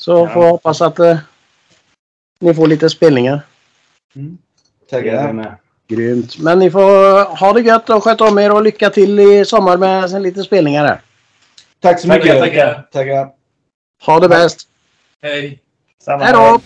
[0.00, 0.28] Så Ja.
[0.28, 1.18] får jag hoppas att eh,
[2.40, 3.40] ni får lite spelningar.
[4.14, 5.32] Det är Tackar.
[5.32, 5.54] med.
[5.88, 6.38] Grymt.
[6.38, 9.76] Men ni får ha det gött och sköta om er och lycka till i sommar
[9.76, 11.00] med sen lite spelningar här.
[11.80, 12.40] Tack så Tackar, mycket.
[12.40, 12.86] tackar.
[12.92, 13.28] tackar.
[14.06, 14.68] Ha det bäst.
[15.22, 15.60] Hej.
[16.04, 16.60] Samma Hej då!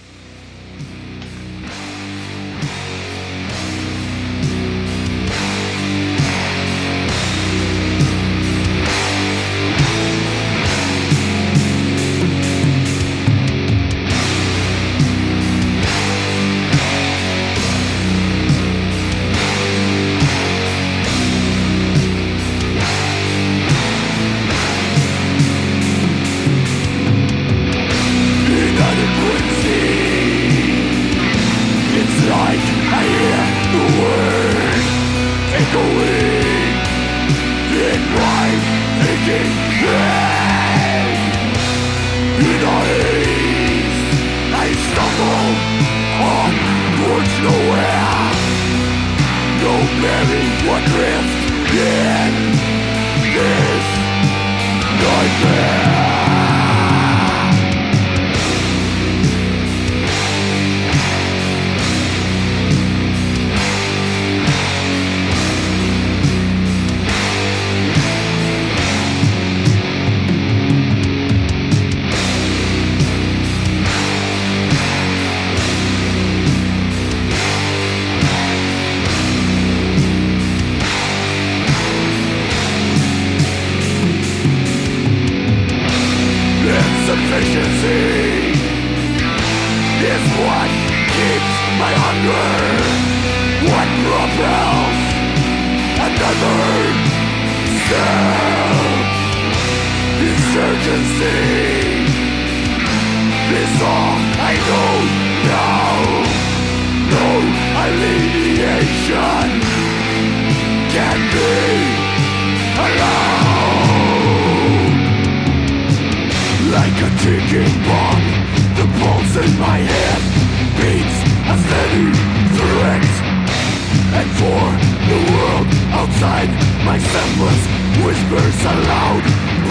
[128.30, 128.74] Whispers a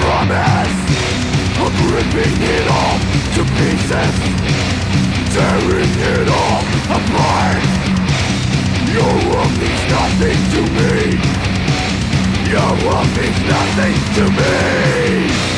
[0.02, 0.78] promise
[1.62, 2.98] Of ripping it all
[3.36, 4.16] to pieces.
[5.34, 6.62] Tearing it all
[6.98, 7.64] apart.
[8.94, 10.98] Your world means nothing to me.
[12.50, 15.57] Your world means nothing to me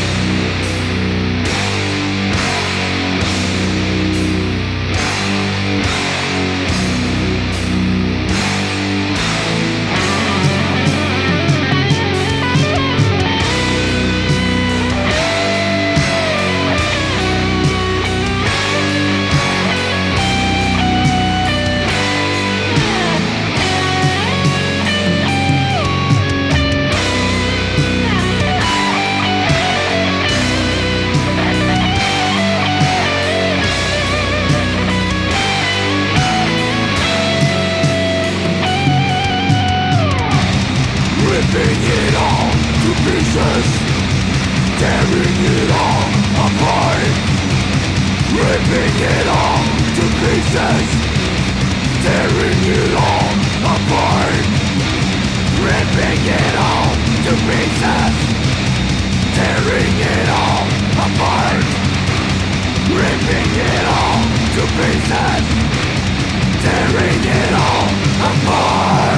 [56.09, 56.89] Ripping it all
[57.25, 58.15] to pieces.
[59.35, 60.65] Tearing it all
[61.05, 61.63] apart.
[63.55, 64.17] It all
[64.55, 65.45] to pieces.
[66.63, 67.85] Tearing it all
[68.25, 69.08] apart